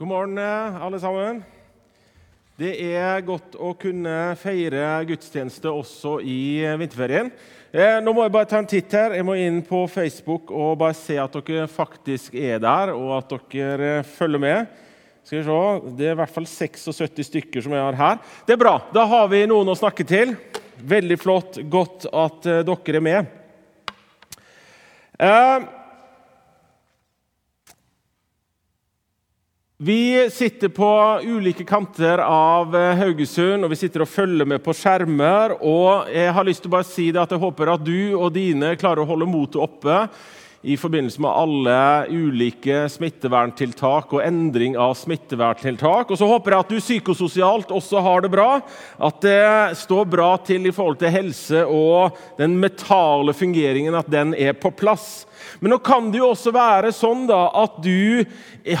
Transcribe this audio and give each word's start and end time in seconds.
God 0.00 0.08
morgen, 0.08 0.38
eh, 0.38 0.82
alle 0.82 1.00
sammen. 1.00 1.42
Det 2.56 2.70
er 2.96 3.20
godt 3.20 3.52
å 3.60 3.74
kunne 3.76 4.32
feire 4.40 4.94
gudstjeneste 5.04 5.68
også 5.68 6.14
i 6.24 6.62
eh, 6.64 6.78
vinterferien. 6.80 7.26
Eh, 7.68 7.98
nå 8.00 8.14
må 8.16 8.24
jeg 8.24 8.32
bare 8.32 8.48
ta 8.48 8.62
en 8.62 8.68
titt 8.70 8.94
her. 8.96 9.12
Jeg 9.12 9.26
må 9.28 9.34
inn 9.36 9.58
på 9.60 9.82
Facebook 9.92 10.48
og 10.56 10.78
bare 10.80 10.96
se 10.96 11.18
at 11.20 11.36
dere 11.36 11.66
faktisk 11.68 12.32
er 12.32 12.62
der, 12.64 12.94
og 12.96 13.12
at 13.18 13.34
dere 13.52 13.90
følger 14.08 14.40
med. 14.40 14.70
Skal 15.20 15.42
vi 15.42 15.44
se, 15.50 15.58
Det 15.98 16.08
er 16.08 16.16
i 16.16 16.20
hvert 16.22 16.32
fall 16.38 16.48
76 16.48 17.28
stykker 17.28 17.66
som 17.66 17.76
jeg 17.76 17.84
har 17.84 18.00
her. 18.00 18.24
Det 18.48 18.56
er 18.56 18.62
bra. 18.64 18.72
Da 18.96 19.04
har 19.04 19.28
vi 19.28 19.42
noen 19.52 19.68
å 19.68 19.76
snakke 19.76 20.08
til. 20.08 20.32
Veldig 20.80 21.20
flott. 21.20 21.60
Godt 21.68 22.08
at 22.08 22.48
dere 22.48 22.96
er 22.96 23.04
med. 23.04 23.36
Vi 29.82 30.30
sitter 30.30 30.68
på 30.68 31.20
ulike 31.24 31.64
kanter 31.64 32.18
av 32.18 32.74
eh, 32.76 32.98
Haugesund 32.98 33.64
og 33.64 33.70
vi 33.72 33.78
sitter 33.80 34.02
og 34.04 34.10
følger 34.12 34.44
med 34.44 34.60
på 34.60 34.74
skjermer. 34.76 35.54
og 35.56 36.10
Jeg 36.12 36.34
har 36.36 36.44
lyst 36.44 36.60
til 36.60 36.68
å 36.68 36.74
bare 36.74 36.84
si 36.84 37.06
det 37.08 37.22
at 37.22 37.32
jeg 37.32 37.40
håper 37.40 37.70
at 37.72 37.86
du 37.86 38.12
og 38.12 38.28
dine 38.34 38.74
klarer 38.76 39.00
å 39.00 39.08
holde 39.08 39.30
motet 39.30 39.56
oppe 39.64 40.02
i 40.62 40.76
forbindelse 40.76 41.20
med 41.24 41.32
alle 41.32 41.76
ulike 42.12 42.82
smitteverntiltak 42.92 44.10
og 44.12 44.20
endring 44.20 44.74
av 44.76 44.92
smitteverntiltak. 44.98 46.10
Og 46.12 46.20
så 46.20 46.28
håper 46.28 46.52
jeg 46.52 46.64
at 46.64 46.74
du 46.74 46.82
psykososialt 46.82 47.72
også 47.72 48.02
har 48.04 48.24
det 48.24 48.32
bra. 48.34 48.48
At 49.00 49.22
det 49.24 49.78
står 49.80 50.04
bra 50.12 50.34
til 50.44 50.68
i 50.68 50.74
forhold 50.76 51.00
til 51.00 51.14
helse 51.14 51.64
og 51.64 52.18
den 52.36 52.58
metale 52.60 53.32
fungeringen, 53.36 53.96
at 53.96 54.12
den 54.12 54.36
er 54.36 54.52
på 54.52 54.72
plass. 54.76 55.24
Men 55.64 55.72
nå 55.72 55.80
kan 55.80 56.12
det 56.12 56.20
jo 56.20 56.28
også 56.34 56.52
være 56.52 56.92
sånn 56.92 57.24
da, 57.30 57.46
at 57.56 57.80
du 57.80 58.20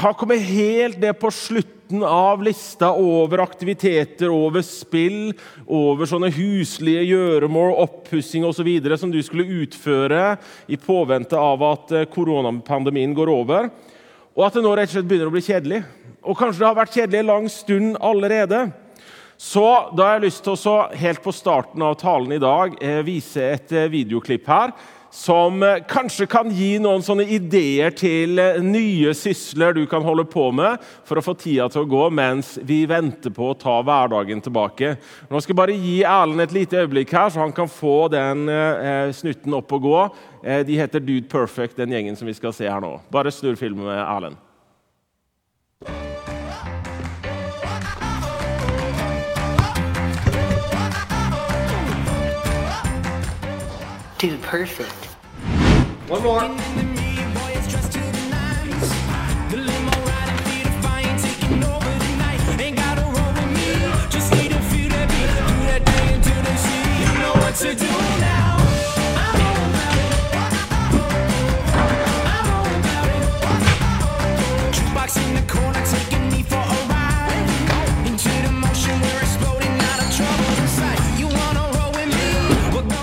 har 0.02 0.16
kommet 0.20 0.44
helt 0.52 1.00
ned 1.00 1.16
på 1.16 1.32
slutten 1.32 1.79
av 2.06 2.42
lista 2.42 2.92
over 2.94 3.42
aktiviteter, 3.42 4.30
over 4.30 4.62
spill, 4.66 5.32
over 5.66 6.08
sånne 6.08 6.30
huslige 6.34 7.02
gjøremål, 7.08 7.74
oppussing 7.84 8.46
osv. 8.46 8.68
som 8.96 9.10
du 9.12 9.20
skulle 9.26 9.48
utføre 9.64 10.36
i 10.70 10.78
påvente 10.80 11.38
av 11.38 11.64
at 11.66 11.96
eh, 11.96 12.06
koronapandemien 12.10 13.14
går 13.14 13.32
over. 13.32 13.70
Og 14.36 14.46
at 14.46 14.54
det 14.54 14.62
nå 14.64 14.76
rett 14.76 14.92
og 14.92 14.98
slett 14.98 15.10
begynner 15.10 15.32
å 15.32 15.34
bli 15.34 15.42
kjedelig. 15.44 15.82
Og 16.22 16.38
kanskje 16.38 16.62
det 16.62 16.68
har 16.68 16.78
vært 16.78 16.94
kjedelig 16.94 17.20
en 17.20 17.32
lang 17.32 17.50
stund 17.50 17.98
allerede. 18.00 18.62
Så 19.40 19.64
da 19.96 20.06
har 20.06 20.18
jeg 20.18 20.28
lyst 20.28 20.44
til 20.44 20.56
å 20.68 20.78
helt 21.00 21.22
på 21.24 21.32
starten 21.32 21.82
av 21.82 21.96
talen 22.00 22.32
i 22.36 22.40
dag 22.42 22.74
eh, 22.84 23.00
vise 23.06 23.44
et 23.56 23.72
eh, 23.72 23.90
videoklipp 23.92 24.48
her 24.52 24.74
som 25.10 25.62
eh, 25.62 25.82
kanskje 25.88 26.26
kan 26.30 26.50
gi 26.54 26.78
noen 26.82 27.02
sånne 27.02 27.26
ideer 27.34 27.92
til 27.98 28.38
eh, 28.38 28.60
nye 28.62 29.12
sysler 29.16 29.74
du 29.74 29.82
kan 29.90 30.04
holde 30.06 30.24
på 30.30 30.46
med 30.54 30.78
for 31.06 31.18
å 31.18 31.24
få 31.24 31.34
tida 31.38 31.66
til 31.70 31.84
å 31.84 31.90
gå 31.90 32.04
mens 32.14 32.54
vi 32.66 32.84
venter 32.90 33.34
på 33.34 33.50
å 33.50 33.56
ta 33.58 33.80
hverdagen 33.86 34.42
tilbake. 34.44 34.94
Nå 35.30 35.40
skal 35.42 35.54
jeg 35.54 35.60
bare 35.62 35.78
gi 35.78 35.96
Erlend 36.06 36.46
et 36.46 36.54
lite 36.54 36.84
øyeblikk 36.84 37.14
her, 37.16 37.30
så 37.30 37.42
han 37.42 37.54
kan 37.56 37.70
få 37.70 38.04
den 38.12 38.46
eh, 38.50 39.10
snutten 39.16 39.58
opp 39.58 39.74
og 39.76 39.88
gå. 39.88 40.04
Eh, 40.44 40.62
de 40.68 40.78
heter 40.78 41.02
Dude 41.02 41.28
Perfect, 41.30 41.78
den 41.80 41.96
gjengen 41.96 42.18
som 42.18 42.30
vi 42.30 42.36
skal 42.38 42.54
se 42.54 42.70
her 42.70 42.82
nå. 42.84 42.96
Bare 43.12 43.34
snurr 43.34 43.58
filmen 43.58 43.90
med 43.90 43.98
Erlend. 44.04 44.49
Dude, 54.20 54.42
perfect. 54.42 54.92
One 56.10 56.22
more. 56.22 56.42
to 67.60 67.74
do 67.74 67.86
now. 67.86 68.59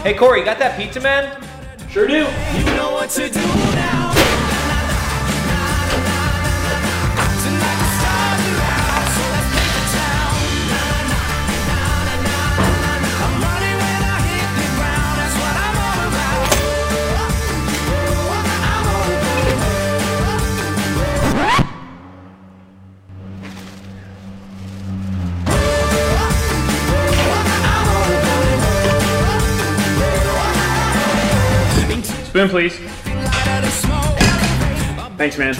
Hey, 0.08 0.14
Corey, 0.14 0.40
you 0.40 0.46
got 0.46 0.58
that 0.60 0.80
pizza, 0.80 1.02
man? 1.02 1.38
Sure 1.90 2.08
do. 2.08 2.14
You 2.14 2.76
know 2.78 2.94
what 2.94 3.10
to 3.10 3.30
do 3.30 3.42
now. 3.42 4.07
Spoon, 32.38 32.50
please. 32.50 32.78
Thanks, 35.18 35.40
man. 35.40 35.56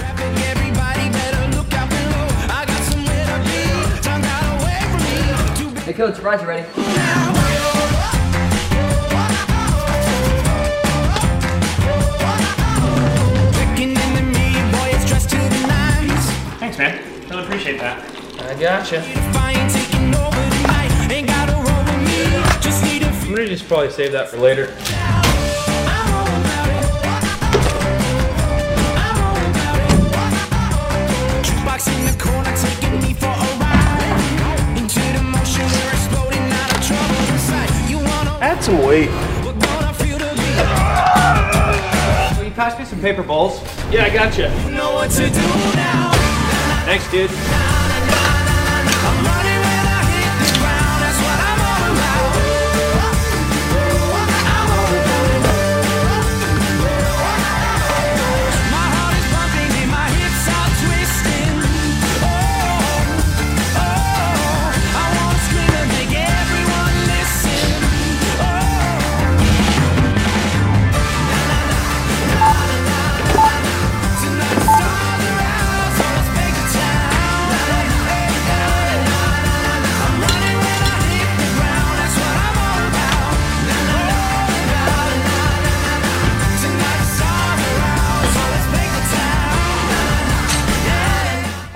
Hey, 5.86 5.94
Coach, 5.94 6.18
surprise 6.18 6.40
you 6.44 6.48
ready. 6.48 6.68
Thanks, 16.60 16.78
man. 16.78 17.28
Really 17.28 17.44
appreciate 17.44 17.80
that. 17.80 18.06
I 18.40 18.54
gotcha. 18.60 19.02
I'm 23.24 23.34
gonna 23.34 23.48
just 23.48 23.68
probably 23.68 23.90
save 23.90 24.12
that 24.12 24.30
for 24.30 24.38
later. 24.38 24.76
late. 38.98 39.10
Will 42.38 42.46
you 42.46 42.52
pass 42.52 42.78
me 42.80 42.86
some 42.86 43.00
paper 43.00 43.24
balls? 43.24 43.62
Yeah, 43.92 44.06
I 44.06 44.10
got 44.10 44.38
you. 44.38 44.48
Thanks, 46.86 47.12
dude. 47.12 47.67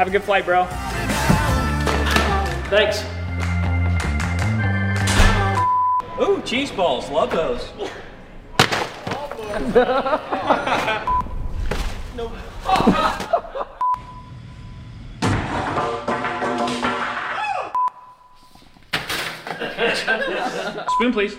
Have 0.01 0.07
a 0.07 0.11
good 0.11 0.23
flight, 0.23 0.45
bro. 0.45 0.65
Thanks. 2.71 3.03
Ooh, 6.19 6.41
cheese 6.41 6.71
balls. 6.71 7.07
Love 7.11 7.29
those. 7.29 7.69
no. 12.15 12.31
Spoon, 20.95 21.13
please. 21.13 21.35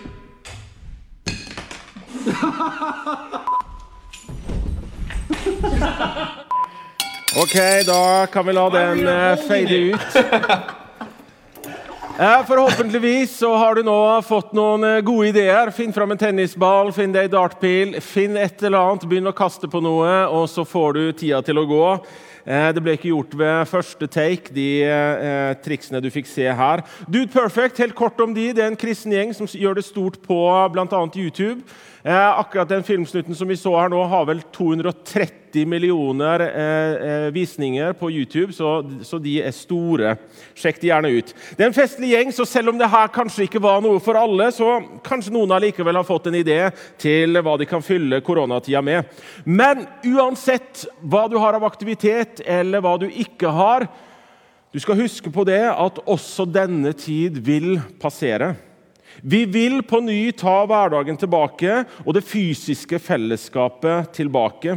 Ok, 7.37 7.55
da 7.85 8.27
kan 8.31 8.45
vi 8.45 8.53
la 8.53 8.69
den 8.69 9.07
eh, 9.07 9.35
fade 9.47 9.77
ut. 9.77 9.99
Forhåpentligvis 12.47 13.37
så 13.37 13.55
har 13.57 13.75
du 13.75 13.81
nå 13.87 14.21
fått 14.21 14.51
noen 14.53 14.83
eh, 14.85 14.99
gode 15.01 15.31
ideer. 15.31 15.71
Finn 15.73 15.93
fram 15.95 16.13
en 16.13 16.19
tennisball, 16.21 16.91
finn 16.93 17.15
deg 17.15 17.25
en 17.25 17.33
dartpil, 17.33 17.95
finn 18.05 18.37
et 18.37 18.61
eller 18.61 18.77
annet, 18.91 19.07
begynn 19.09 19.31
å 19.31 19.33
kaste 19.33 19.65
på 19.71 19.81
noe, 19.81 20.11
og 20.29 20.45
så 20.51 20.61
får 20.67 20.93
du 20.99 21.01
tida 21.23 21.41
til 21.47 21.57
å 21.57 21.65
gå. 21.71 21.87
Eh, 22.45 22.69
Det 22.75 22.83
ble 22.85 22.93
ikke 22.99 23.09
gjort 23.15 23.33
ved 23.39 23.71
første 23.71 24.09
take, 24.13 24.53
de 24.53 24.67
triksene 25.65 26.03
du 26.05 26.11
fikk 26.13 26.29
se 26.29 26.45
her. 26.53 26.85
Dude 27.07 27.33
Perfect, 27.33 27.81
helt 27.81 27.97
kort 27.97 28.21
om 28.21 28.37
de. 28.37 28.51
Det 28.53 28.61
er 28.61 28.69
en 28.75 28.77
kristen 28.77 29.15
gjeng 29.15 29.33
som 29.33 29.49
gjør 29.49 29.81
det 29.81 29.87
stort 29.89 30.21
på 30.21 30.37
bl.a. 30.75 31.01
YouTube. 31.17 31.63
Eh, 32.05 32.39
akkurat 32.39 32.69
den 32.69 32.83
filmsnutten 32.83 33.35
som 33.35 33.47
vi 33.47 33.55
så 33.57 33.71
her 33.79 33.87
nå, 33.87 34.01
har 34.11 34.25
vel 34.27 34.41
230 34.51 35.63
millioner 35.71 36.41
eh, 36.43 36.95
eh, 37.09 37.27
visninger 37.31 37.93
på 37.95 38.09
YouTube, 38.11 38.51
så, 38.53 38.73
så 39.07 39.19
de 39.23 39.37
er 39.39 39.55
store. 39.55 40.17
Sjekk 40.51 40.81
de 40.81 40.89
gjerne 40.89 41.13
ut. 41.15 41.31
Det 41.55 41.63
er 41.63 41.69
en 41.69 41.77
festlig 41.77 42.09
gjeng, 42.11 42.33
så 42.35 42.43
selv 42.49 42.73
om 42.73 42.81
det 42.81 42.89
her 42.91 43.07
kanskje 43.15 43.45
ikke 43.47 43.61
var 43.63 43.79
noe 43.85 44.01
for 44.03 44.19
alle, 44.19 44.49
så 44.51 44.81
kanskje 45.05 45.31
noen 45.31 45.55
allikevel 45.55 46.01
har 46.01 46.09
fått 46.09 46.27
en 46.27 46.41
idé 46.41 46.59
til 46.99 47.39
hva 47.39 47.55
de 47.61 47.69
kan 47.71 47.85
fylle 47.85 48.19
koronatida 48.19 48.83
med. 48.83 49.07
Men 49.47 49.87
uansett 50.03 50.83
hva 50.99 51.29
du 51.31 51.39
har 51.39 51.55
av 51.55 51.63
aktivitet, 51.69 52.43
eller 52.43 52.83
hva 52.83 52.97
du 52.99 53.07
ikke 53.07 53.55
har, 53.55 53.87
du 54.75 54.83
skal 54.83 54.99
huske 54.99 55.31
på 55.31 55.47
det 55.47 55.63
at 55.71 56.03
også 56.03 56.49
denne 56.51 56.91
tid 56.99 57.39
vil 57.47 57.77
passere. 58.03 58.57
Vi 59.25 59.45
vil 59.47 59.77
på 59.87 60.01
ny 60.03 60.33
ta 60.35 60.65
hverdagen 60.67 61.15
tilbake 61.15 61.77
og 62.03 62.09
det 62.17 62.25
fysiske 62.27 62.97
fellesskapet 62.99 64.09
tilbake. 64.17 64.75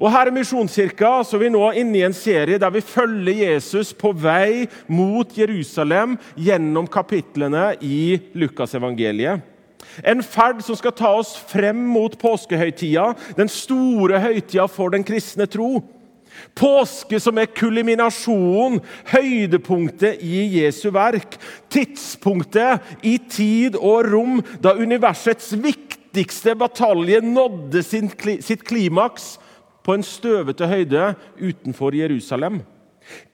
Og 0.00 0.08
Her 0.10 0.32
i 0.32 0.34
Misjonskirka 0.34 1.20
så 1.22 1.38
er 1.38 1.44
vi 1.44 1.50
nå 1.54 1.62
inne 1.78 2.00
i 2.00 2.02
en 2.08 2.16
serie 2.16 2.58
der 2.58 2.74
vi 2.74 2.82
følger 2.82 3.44
Jesus 3.44 3.92
på 3.94 4.10
vei 4.18 4.66
mot 4.90 5.30
Jerusalem 5.38 6.18
gjennom 6.34 6.90
kapitlene 6.90 7.76
i 7.86 8.18
Lukasevangeliet. 8.34 9.46
En 10.02 10.26
ferd 10.26 10.64
som 10.66 10.74
skal 10.74 10.96
ta 10.98 11.12
oss 11.14 11.36
frem 11.52 11.78
mot 11.94 12.16
påskehøytida, 12.18 13.12
den 13.38 13.52
store 13.52 14.18
høytida 14.18 14.66
for 14.66 14.90
den 14.90 15.06
kristne 15.06 15.46
tro. 15.46 15.76
Påske 16.54 17.20
som 17.22 17.38
er 17.38 17.50
kulminasjonen, 17.50 18.80
høydepunktet 19.12 20.22
i 20.24 20.44
Jesu 20.58 20.88
verk. 20.94 21.38
Tidspunktet 21.72 22.94
i 23.06 23.16
tid 23.30 23.78
og 23.80 24.10
rom 24.10 24.42
da 24.62 24.74
universets 24.78 25.52
viktigste 25.56 26.54
batalje 26.58 27.22
nådde 27.24 27.82
sitt 27.84 28.66
klimaks 28.66 29.34
på 29.84 29.96
en 29.96 30.06
støvete 30.06 30.68
høyde 30.70 31.10
utenfor 31.40 31.96
Jerusalem. 31.96 32.62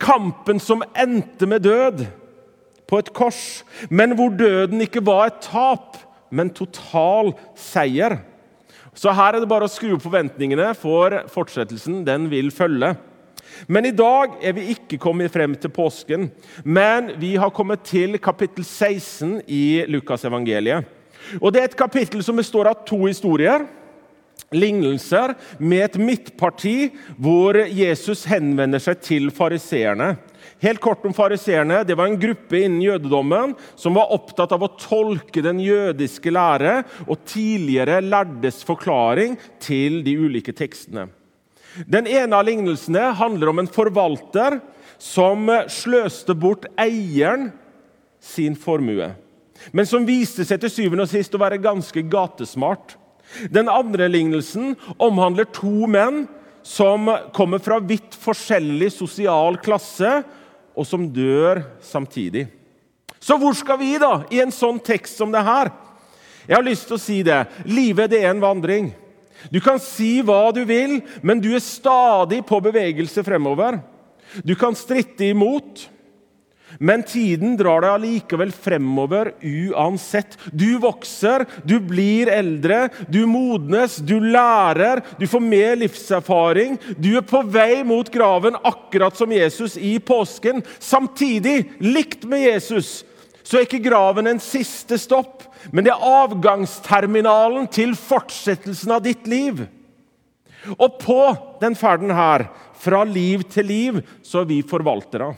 Kampen 0.03 0.59
som 0.63 0.83
endte 0.99 1.47
med 1.47 1.63
død 1.63 2.07
på 2.91 2.99
et 2.99 3.13
kors, 3.15 3.63
men 3.91 4.17
hvor 4.19 4.33
døden 4.35 4.83
ikke 4.83 5.05
var 5.07 5.29
et 5.29 5.45
tap, 5.47 6.01
men 6.31 6.51
total 6.55 7.33
seier. 7.59 8.19
Så 8.95 9.13
her 9.15 9.37
er 9.37 9.43
det 9.43 9.51
bare 9.51 9.69
å 9.69 9.71
skru 9.71 9.95
opp 9.95 10.03
forventningene, 10.05 10.73
for 10.79 11.15
fortsettelsen 11.31 12.03
den 12.07 12.27
vil 12.33 12.51
følge. 12.55 12.95
Men 13.71 13.87
i 13.87 13.95
dag 13.95 14.39
er 14.45 14.55
vi 14.57 14.71
ikke 14.75 14.99
kommet 15.01 15.33
frem 15.35 15.55
til 15.59 15.73
påsken, 15.75 16.29
men 16.65 17.13
vi 17.21 17.35
har 17.41 17.53
kommet 17.55 17.85
til 17.87 18.19
kapittel 18.23 18.65
16 18.65 19.41
i 19.47 19.85
Lukasevangeliet. 19.91 20.87
Og 21.41 21.53
Det 21.53 21.61
er 21.61 21.69
et 21.69 21.79
kapittel 21.79 22.23
som 22.25 22.39
består 22.39 22.71
av 22.71 22.83
to 22.87 23.05
historier. 23.05 23.67
Lignelser 24.55 25.35
med 25.59 25.85
et 25.85 25.99
midtparti 26.01 26.91
hvor 27.21 27.59
Jesus 27.69 28.25
henvender 28.31 28.83
seg 28.83 29.03
til 29.05 29.31
fariseerne. 29.35 30.15
Helt 30.61 30.81
kort 30.83 31.05
om 31.09 31.15
fariseerne. 31.17 31.83
Det 31.89 31.97
var 31.97 32.11
en 32.11 32.19
gruppe 32.21 32.59
innen 32.59 32.83
jødedommen 32.85 33.55
som 33.81 33.97
var 33.97 34.13
opptatt 34.13 34.53
av 34.53 34.65
å 34.67 34.73
tolke 34.81 35.45
den 35.45 35.61
jødiske 35.63 36.33
lære 36.33 36.83
og 37.07 37.23
tidligere 37.29 38.03
lærdes 38.05 38.61
forklaring 38.69 39.39
til 39.63 40.03
de 40.05 40.19
ulike 40.21 40.53
tekstene. 40.57 41.09
Den 41.87 42.09
ene 42.11 42.37
av 42.37 42.45
lignelsene 42.49 43.13
handler 43.17 43.53
om 43.53 43.63
en 43.63 43.71
forvalter 43.71 44.59
som 45.01 45.49
sløste 45.71 46.35
bort 46.37 46.67
eieren 46.81 47.51
sin 48.21 48.57
formue, 48.59 49.15
men 49.73 49.89
som 49.89 50.05
viste 50.05 50.45
seg 50.45 50.61
til 50.61 50.73
syvende 50.73 51.07
og 51.07 51.13
sist 51.13 51.35
å 51.37 51.41
være 51.41 51.61
ganske 51.63 52.03
gatesmart. 52.11 52.99
Den 53.53 53.71
andre 53.71 54.09
lignelsen 54.11 54.75
omhandler 54.99 55.49
to 55.55 55.87
menn 55.91 56.25
som 56.67 57.09
kommer 57.33 57.63
fra 57.63 57.79
vidt 57.81 58.17
forskjellig 58.21 58.91
sosial 58.93 59.57
klasse, 59.63 60.21
og 60.77 60.87
som 60.87 61.09
dør 61.13 61.63
samtidig. 61.85 62.47
Så 63.21 63.37
hvor 63.41 63.53
skal 63.57 63.81
vi, 63.81 63.95
da, 64.01 64.23
i 64.33 64.41
en 64.41 64.53
sånn 64.55 64.79
tekst 64.81 65.19
som 65.21 65.33
det 65.33 65.43
her? 65.45 65.73
Jeg 66.47 66.57
har 66.57 66.65
lyst 66.65 66.89
til 66.89 66.97
å 66.97 67.03
si 67.03 67.19
det. 67.27 67.43
Livet 67.69 68.13
det 68.13 68.23
er 68.23 68.33
en 68.33 68.43
vandring. 68.43 68.91
Du 69.53 69.61
kan 69.65 69.81
si 69.81 70.21
hva 70.25 70.51
du 70.57 70.63
vil, 70.69 70.99
men 71.25 71.41
du 71.41 71.51
er 71.55 71.65
stadig 71.65 72.43
på 72.49 72.61
bevegelse 72.65 73.25
fremover. 73.25 73.79
Du 74.45 74.55
kan 74.59 74.77
stritte 74.79 75.31
imot, 75.31 75.87
men 76.79 77.03
tiden 77.03 77.57
drar 77.59 77.83
deg 77.85 77.95
allikevel 77.97 78.53
fremover 78.55 79.33
uansett. 79.43 80.37
Du 80.53 80.79
vokser, 80.83 81.45
du 81.65 81.79
blir 81.83 82.31
eldre, 82.33 82.89
du 83.09 83.25
modnes, 83.29 83.97
du 83.97 84.19
lærer, 84.21 85.03
du 85.19 85.27
får 85.31 85.45
mer 85.45 85.77
livserfaring. 85.81 86.79
Du 86.97 87.13
er 87.19 87.27
på 87.27 87.43
vei 87.51 87.83
mot 87.87 88.11
graven, 88.13 88.59
akkurat 88.63 89.17
som 89.19 89.33
Jesus 89.35 89.77
i 89.77 89.99
påsken. 89.99 90.63
Samtidig, 90.79 91.73
likt 91.83 92.25
med 92.29 92.47
Jesus, 92.47 93.01
så 93.43 93.59
er 93.59 93.67
ikke 93.67 93.83
graven 93.83 94.31
en 94.31 94.43
siste 94.43 94.99
stopp, 95.01 95.43
men 95.75 95.85
det 95.85 95.93
er 95.93 96.09
avgangsterminalen 96.23 97.67
til 97.73 97.97
fortsettelsen 97.99 98.95
av 98.95 99.05
ditt 99.05 99.27
liv. 99.29 99.65
Og 100.77 100.99
på 101.01 101.21
den 101.61 101.75
ferden 101.79 102.13
her, 102.15 102.47
fra 102.81 103.03
liv 103.05 103.45
til 103.53 103.67
liv, 103.69 104.03
så 104.23 104.43
er 104.43 104.51
vi 104.53 104.61
forvaltere. 104.67 105.35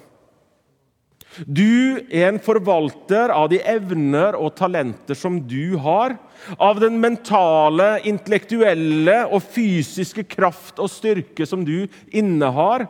Du 1.46 2.02
er 2.12 2.28
en 2.28 2.40
forvalter 2.42 3.32
av 3.32 3.48
de 3.52 3.60
evner 3.64 4.36
og 4.36 4.52
talenter 4.58 5.16
som 5.16 5.38
du 5.48 5.78
har. 5.80 6.16
Av 6.60 6.80
den 6.82 6.98
mentale, 7.00 8.02
intellektuelle 8.08 9.22
og 9.30 9.40
fysiske 9.54 10.26
kraft 10.28 10.82
og 10.82 10.90
styrke 10.92 11.46
som 11.48 11.64
du 11.64 11.86
innehar. 12.12 12.86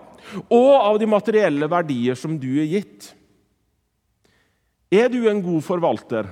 Og 0.48 0.72
av 0.74 0.98
de 1.02 1.08
materielle 1.10 1.68
verdier 1.70 2.18
som 2.18 2.34
du 2.40 2.50
er 2.62 2.70
gitt. 2.70 3.12
Er 4.92 5.08
du 5.12 5.22
en 5.30 5.40
god 5.44 5.62
forvalter? 5.64 6.26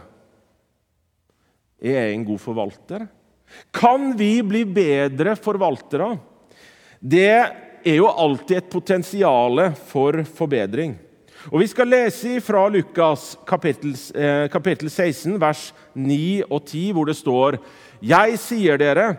Er 1.81 1.97
jeg 1.97 2.17
en 2.17 2.27
god 2.29 2.43
forvalter? 2.43 3.07
Kan 3.73 4.13
vi 4.19 4.35
bli 4.47 4.67
bedre 4.69 5.37
forvaltere? 5.39 6.13
Det 7.01 7.31
er 7.31 7.97
jo 7.97 8.11
alltid 8.11 8.59
et 8.59 8.73
potensial 8.73 9.63
for 9.89 10.21
forbedring. 10.37 10.99
Og 11.49 11.63
Vi 11.63 11.71
skal 11.71 11.89
lese 11.89 12.37
fra 12.45 12.67
Lukas 12.69 13.39
kapittel, 13.49 13.95
eh, 14.15 14.47
kapittel 14.53 14.91
16, 14.91 15.39
vers 15.41 15.73
9 15.95 16.43
og 16.51 16.67
10, 16.67 16.93
hvor 16.93 17.07
det 17.07 17.17
står 17.17 17.59
Jeg 18.03 18.37
sier 18.39 18.77
dere, 18.77 19.17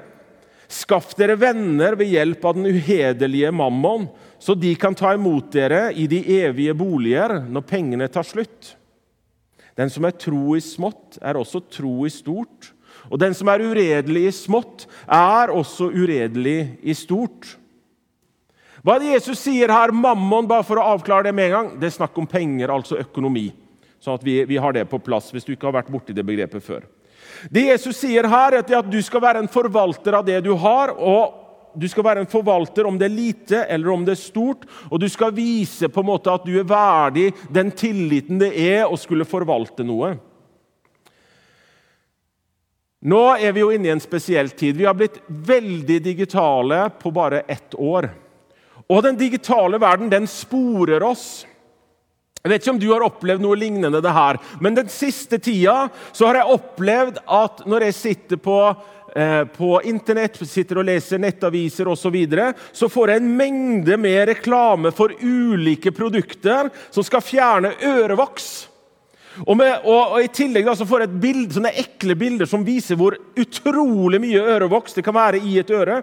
skaff 0.69 1.15
dere 1.17 1.35
venner 1.35 1.95
ved 1.95 2.13
hjelp 2.13 2.45
av 2.45 2.55
den 2.55 2.69
uhederlige 2.69 3.51
mammon, 3.51 4.07
så 4.39 4.53
de 4.53 4.75
kan 4.75 4.95
ta 4.95 5.13
imot 5.13 5.51
dere 5.51 5.91
i 5.93 6.07
de 6.07 6.21
evige 6.41 6.73
boliger 6.73 7.41
når 7.41 7.65
pengene 7.65 8.07
tar 8.07 8.23
slutt. 8.23 8.75
Den 9.75 9.89
som 9.89 10.05
er 10.05 10.11
tro 10.17 10.55
i 10.55 10.61
smått, 10.61 11.17
er 11.21 11.37
også 11.37 11.61
tro 11.69 12.05
i 12.05 12.09
stort. 12.09 12.71
Og 13.09 13.19
den 13.19 13.33
som 13.33 13.49
er 13.49 13.63
uredelig 13.65 14.27
i 14.27 14.31
smått, 14.35 14.85
er 15.07 15.49
også 15.49 15.89
uredelig 15.89 16.77
i 16.83 16.93
stort. 16.93 17.57
Hva 18.81 18.95
er 18.95 19.03
det 19.03 19.11
Jesus 19.13 19.41
sier 19.43 19.69
her? 19.69 19.93
Mammon, 19.93 20.47
bare 20.49 20.65
for 20.65 20.81
å 20.81 20.87
avklare 20.95 21.29
det 21.29 21.35
med 21.37 21.49
en 21.49 21.53
gang. 21.57 21.67
Det 21.81 21.89
er 21.89 21.99
snakk 21.99 22.17
om 22.17 22.29
penger, 22.29 22.73
altså 22.73 22.97
økonomi. 23.01 23.51
Sånn 24.01 24.17
at 24.17 24.25
vi, 24.25 24.39
vi 24.49 24.57
har 24.57 24.73
det 24.73 24.87
på 24.89 24.99
plass, 25.03 25.29
hvis 25.33 25.45
du 25.45 25.53
ikke 25.53 25.69
har 25.69 25.77
vært 25.77 25.91
borti 25.93 26.15
det 26.17 26.25
begrepet 26.25 26.65
før. 26.65 26.87
Det 27.53 27.67
Jesus 27.67 27.99
sier 28.01 28.25
her, 28.29 28.57
er 28.57 28.65
at 28.79 28.89
du 28.89 28.97
skal 29.05 29.21
være 29.21 29.43
en 29.43 29.51
forvalter 29.51 30.17
av 30.17 30.25
det 30.25 30.39
du 30.45 30.55
har. 30.57 30.95
og 30.97 31.37
du 31.71 31.87
skal 31.87 32.03
være 32.03 32.23
en 32.25 32.27
forvalter 32.27 32.87
om 32.87 32.97
det 32.99 33.07
er 33.07 33.13
lite 33.13 33.59
eller 33.63 33.93
om 33.93 34.01
det 34.03 34.17
er 34.17 34.19
stort, 34.19 34.65
og 34.89 34.99
du 34.99 35.07
skal 35.09 35.31
vise 35.35 35.87
på 35.87 36.01
en 36.01 36.09
måte 36.09 36.33
at 36.33 36.43
du 36.43 36.57
er 36.59 36.67
verdig 36.67 37.29
den 37.47 37.71
tilliten 37.71 38.41
det 38.41 38.51
er 38.59 38.91
å 38.91 38.99
skulle 38.99 39.27
forvalte 39.27 39.85
noe. 39.87 40.17
Nå 43.01 43.21
er 43.33 43.55
vi 43.55 43.63
jo 43.63 43.71
inne 43.73 43.89
i 43.89 43.93
en 43.95 44.03
spesiell 44.03 44.51
tid. 44.53 44.75
Vi 44.77 44.85
har 44.85 44.97
blitt 44.97 45.21
veldig 45.25 46.01
digitale 46.05 46.83
på 47.01 47.09
bare 47.15 47.45
ett 47.49 47.73
år. 47.73 48.11
Og 48.91 49.05
den 49.05 49.17
digitale 49.19 49.79
verden 49.79 50.11
den 50.11 50.27
sporer 50.27 51.03
oss. 51.07 51.45
Jeg 52.41 52.49
vet 52.49 52.63
ikke 52.63 52.73
om 52.73 52.79
du 52.81 52.89
har 52.89 53.03
opplevd 53.05 53.43
noe 53.43 53.57
lignende 53.59 54.01
det 54.01 54.13
her, 54.15 54.39
men 54.63 54.73
den 54.73 54.89
siste 54.89 55.37
tida 55.37 55.91
så 56.09 56.25
har 56.25 56.39
jeg 56.39 56.55
opplevd 56.55 57.19
at 57.29 57.61
når 57.69 57.85
jeg 57.85 57.97
sitter 57.99 58.41
på 58.41 58.55
eh, 59.13 59.43
på 59.53 59.69
internett, 59.85 60.39
sitter 60.49 60.81
og 60.81 60.87
leser 60.89 61.21
nettaviser 61.21 61.91
osv., 61.91 62.01
så, 62.01 62.09
videre, 62.09 62.47
så 62.73 62.89
får 62.89 63.13
jeg 63.13 63.21
en 63.21 63.29
mengde 63.37 63.97
med 64.01 64.25
reklame 64.31 64.89
for 64.95 65.13
ulike 65.21 65.93
produkter 65.93 66.71
som 66.89 67.05
skal 67.05 67.21
fjerne 67.21 67.75
ørevoks. 67.77 68.49
Og, 69.45 69.53
med, 69.57 69.85
og, 69.85 70.17
og 70.17 70.25
I 70.25 70.31
tillegg 70.33 70.65
da, 70.67 70.73
så 70.75 70.87
får 70.89 71.05
jeg 71.05 71.11
et 71.11 71.21
bild, 71.23 71.45
sånne 71.53 71.75
ekle 71.79 72.17
bilder 72.19 72.49
som 72.49 72.65
viser 72.67 72.97
hvor 72.99 73.15
utrolig 73.39 74.19
mye 74.23 74.41
ørevoks 74.57 74.97
det 74.97 75.05
kan 75.05 75.15
være 75.15 75.39
i 75.45 75.59
et 75.61 75.71
øre. 75.77 76.01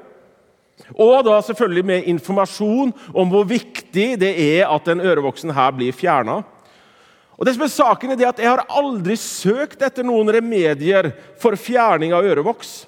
Og 0.94 1.24
da 1.26 1.40
selvfølgelig 1.44 1.84
med 1.84 2.06
informasjon 2.12 2.92
om 3.12 3.32
hvor 3.32 3.48
viktig 3.48 4.12
det 4.20 4.30
er 4.40 4.68
at 4.68 4.86
den 4.88 5.02
ørevoksen 5.04 5.52
her 5.54 5.74
blir 5.76 5.96
fjerna. 5.96 6.40
Og 7.38 7.46
det 7.46 7.54
som 7.54 7.64
er 7.66 7.70
saken 7.70 8.14
er 8.16 8.28
at 8.28 8.38
Jeg 8.42 8.50
har 8.50 8.66
aldri 8.66 9.16
søkt 9.16 9.82
etter 9.82 10.06
noen 10.06 10.30
remedier 10.34 11.12
for 11.38 11.54
fjerning 11.54 12.14
av 12.14 12.26
ørevoks. 12.26 12.86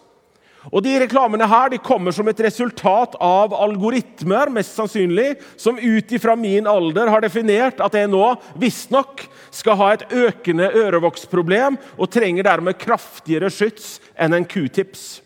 Og 0.69 0.83
De 0.85 0.93
reklamene 1.01 1.47
her 1.49 1.71
de 1.73 1.79
kommer 1.81 2.13
som 2.13 2.29
et 2.29 2.41
resultat 2.45 3.15
av 3.17 3.55
algoritmer 3.57 4.51
mest 4.53 4.75
sannsynlig, 4.77 5.39
som 5.57 5.79
ut 5.79 6.13
ifra 6.13 6.35
min 6.37 6.69
alder 6.69 7.09
har 7.09 7.25
definert 7.25 7.81
at 7.81 7.97
jeg 7.97 8.11
nå 8.13 8.35
visstnok 8.61 9.25
skal 9.55 9.79
ha 9.81 9.89
et 9.95 10.05
økende 10.13 10.69
ørevoksproblem 10.69 11.79
og 11.97 12.13
trenger 12.13 12.45
dermed 12.45 12.79
kraftigere 12.81 13.49
skyts 13.49 13.99
enn 14.21 14.37
en 14.37 14.45
q-tips. 14.45 15.23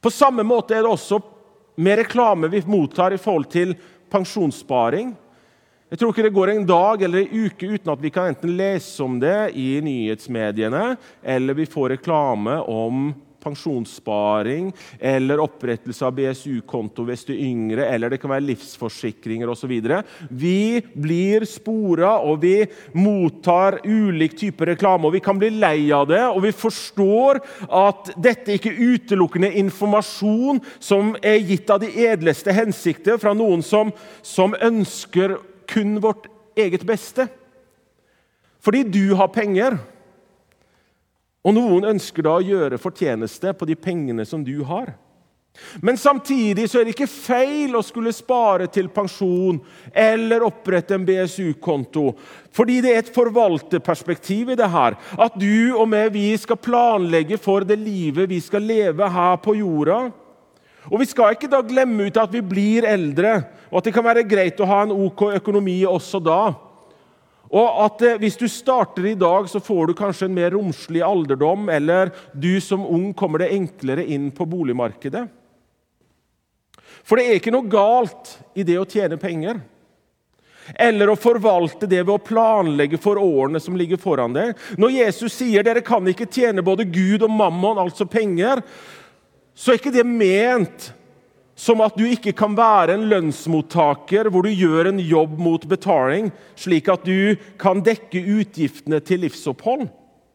På 0.00 0.10
samme 0.10 0.44
måte 0.46 0.76
er 0.76 0.84
det 0.84 0.92
også 0.92 1.20
med 1.80 2.00
reklame 2.00 2.48
vi 2.52 2.62
mottar 2.66 3.12
i 3.12 3.20
forhold 3.20 3.50
til 3.52 3.74
pensjonssparing. 4.12 5.12
Jeg 5.90 5.98
tror 5.98 6.12
ikke 6.12 6.24
det 6.28 6.36
går 6.36 6.52
en 6.52 6.68
dag 6.68 7.02
eller 7.02 7.24
en 7.24 7.46
uke 7.46 7.66
uten 7.66 7.92
at 7.92 8.02
vi 8.02 8.12
kan 8.14 8.30
enten 8.30 8.52
lese 8.56 9.02
om 9.02 9.18
det 9.20 9.52
i 9.58 9.80
nyhetsmediene, 9.82 10.94
eller 11.22 11.58
vi 11.58 11.66
får 11.66 11.96
reklame 11.96 12.60
om 12.62 13.10
pensjonssparing 13.42 14.70
eller 14.98 15.42
opprettelse 15.42 16.06
av 16.06 16.14
BSU-konto 16.16 17.04
hvis 17.08 17.26
du 17.28 17.32
er 17.34 17.42
yngre, 17.46 17.86
eller 17.88 18.12
det 18.12 18.20
kan 18.22 18.32
være 18.32 18.46
livsforsikringer 18.48 19.50
osv. 19.50 19.74
Vi 20.30 20.80
blir 20.94 21.46
spora, 21.48 22.16
og 22.20 22.42
vi 22.44 22.54
mottar 22.96 23.80
ulik 23.84 24.36
type 24.38 24.66
reklame. 24.68 25.08
og 25.08 25.16
Vi 25.16 25.24
kan 25.24 25.38
bli 25.40 25.50
lei 25.56 25.90
av 25.94 26.08
det, 26.10 26.22
og 26.28 26.42
vi 26.44 26.54
forstår 26.54 27.40
at 27.66 28.12
dette 28.20 28.56
ikke 28.56 28.74
utelukkende 28.76 29.52
informasjon 29.62 30.60
som 30.78 31.14
er 31.22 31.40
gitt 31.44 31.70
av 31.70 31.82
de 31.82 31.90
edleste 32.06 32.54
hensikter 32.54 33.20
fra 33.20 33.34
noen 33.36 33.64
som, 33.64 33.92
som 34.22 34.56
ønsker 34.60 35.38
kun 35.70 35.98
vårt 36.02 36.28
eget 36.58 36.84
beste. 36.86 37.28
Fordi 38.60 38.82
du 38.84 39.14
har 39.16 39.32
penger, 39.32 39.78
og 41.40 41.54
noen 41.56 41.88
ønsker 41.94 42.26
da 42.26 42.36
å 42.36 42.44
gjøre 42.44 42.80
fortjeneste 42.80 43.54
på 43.56 43.68
de 43.68 43.76
pengene 43.78 44.26
som 44.28 44.42
du 44.44 44.58
har. 44.68 44.92
Men 45.82 45.96
samtidig 45.98 46.68
så 46.70 46.80
er 46.80 46.86
det 46.86 46.94
ikke 46.94 47.10
feil 47.10 47.74
å 47.76 47.82
skulle 47.84 48.12
spare 48.14 48.68
til 48.72 48.88
pensjon 48.92 49.58
eller 49.92 50.44
opprette 50.46 50.94
en 50.94 51.04
BSU-konto. 51.04 52.12
Fordi 52.54 52.78
det 52.84 52.92
er 52.92 53.02
et 53.02 53.12
forvalterperspektiv 53.14 54.52
i 54.54 54.58
det 54.58 54.70
her. 54.70 54.96
At 55.18 55.36
du 55.40 55.74
og 55.74 55.88
meg 55.90 56.12
vi 56.14 56.28
skal 56.40 56.60
planlegge 56.60 57.40
for 57.40 57.66
det 57.66 57.80
livet 57.82 58.30
vi 58.30 58.40
skal 58.44 58.64
leve 58.66 59.10
her 59.10 59.36
på 59.42 59.56
jorda. 59.58 60.04
Og 60.88 60.96
Vi 61.02 61.06
skal 61.10 61.34
ikke 61.34 61.50
da 61.50 61.60
glemme 61.62 62.08
ut 62.08 62.16
at 62.16 62.32
vi 62.32 62.40
blir 62.40 62.86
eldre, 62.88 63.42
og 63.68 63.78
at 63.78 63.84
det 63.84 63.92
kan 63.94 64.06
være 64.06 64.24
greit 64.24 64.60
å 64.62 64.66
ha 64.66 64.78
en 64.86 64.94
OK 64.94 65.26
økonomi 65.36 65.82
også 65.84 66.22
da. 66.24 66.54
Og 67.50 67.82
at 67.84 68.02
eh, 68.06 68.18
Hvis 68.22 68.38
du 68.38 68.46
starter 68.48 69.10
i 69.10 69.18
dag, 69.18 69.48
så 69.50 69.60
får 69.60 69.90
du 69.90 69.96
kanskje 69.98 70.28
en 70.28 70.36
mer 70.36 70.54
romslig 70.54 71.02
alderdom, 71.02 71.68
eller 71.68 72.14
du 72.32 72.60
som 72.62 72.86
ung 72.86 73.10
kommer 73.14 73.42
det 73.42 73.52
enklere 73.56 74.06
inn 74.06 74.30
på 74.34 74.46
boligmarkedet. 74.46 75.26
For 77.02 77.18
det 77.18 77.26
er 77.26 77.40
ikke 77.40 77.54
noe 77.54 77.70
galt 77.70 78.36
i 78.54 78.64
det 78.66 78.76
å 78.78 78.86
tjene 78.88 79.18
penger. 79.18 79.60
Eller 80.78 81.10
å 81.10 81.18
forvalte 81.18 81.88
det 81.90 82.04
ved 82.04 82.12
å 82.14 82.22
planlegge 82.22 83.00
for 83.02 83.18
årene 83.18 83.58
som 83.62 83.74
ligger 83.78 83.98
foran 83.98 84.36
deg. 84.36 84.54
Når 84.78 84.94
Jesus 84.94 85.34
sier 85.40 85.66
dere 85.66 85.82
kan 85.82 86.06
ikke 86.06 86.28
tjene 86.30 86.62
både 86.62 86.86
Gud 86.86 87.24
og 87.26 87.32
mammon, 87.32 87.80
altså 87.82 88.06
penger, 88.06 88.62
så 89.56 89.72
er 89.72 89.80
ikke 89.80 89.94
det 89.94 90.06
ment 90.06 90.90
som 91.60 91.82
at 91.84 91.96
du 91.98 92.06
ikke 92.08 92.32
kan 92.36 92.54
være 92.56 92.96
en 92.96 93.06
lønnsmottaker 93.10 94.30
hvor 94.32 94.46
du 94.46 94.52
gjør 94.54 94.88
en 94.90 95.00
jobb 95.02 95.36
mot 95.42 95.64
betaling, 95.68 96.30
slik 96.56 96.88
at 96.92 97.04
du 97.04 97.36
kan 97.60 97.82
dekke 97.84 98.22
utgiftene 98.40 99.02
til 99.04 99.26
livsopphold. 99.26 99.88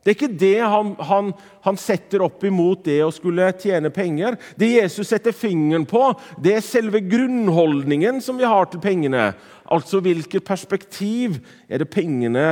Det 0.06 0.12
er 0.12 0.18
ikke 0.20 0.38
det 0.38 0.58
han, 0.62 0.92
han, 1.02 1.32
han, 1.66 1.78
setter 1.82 2.22
opp 2.22 2.44
imot 2.46 2.84
det 2.86 3.00
å 3.02 3.10
skulle 3.14 3.48
tjene 3.58 3.90
penger. 3.90 4.36
Det 4.54 4.70
Jesus 4.76 5.10
setter 5.10 5.34
fingeren 5.34 5.88
på, 5.90 6.12
det 6.38 6.60
er 6.60 6.62
selve 6.62 7.02
grunnholdningen 7.02 8.22
som 8.22 8.38
vi 8.38 8.46
har 8.46 8.70
til 8.70 8.84
pengene. 8.84 9.32
Altså 9.66 10.04
hvilket 10.06 10.46
perspektiv 10.46 11.40
er 11.66 11.82
det 11.82 11.90
pengene 11.90 12.52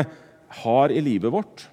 har 0.63 0.89
i 0.89 1.05
livet 1.05 1.29
vårt. 1.29 1.67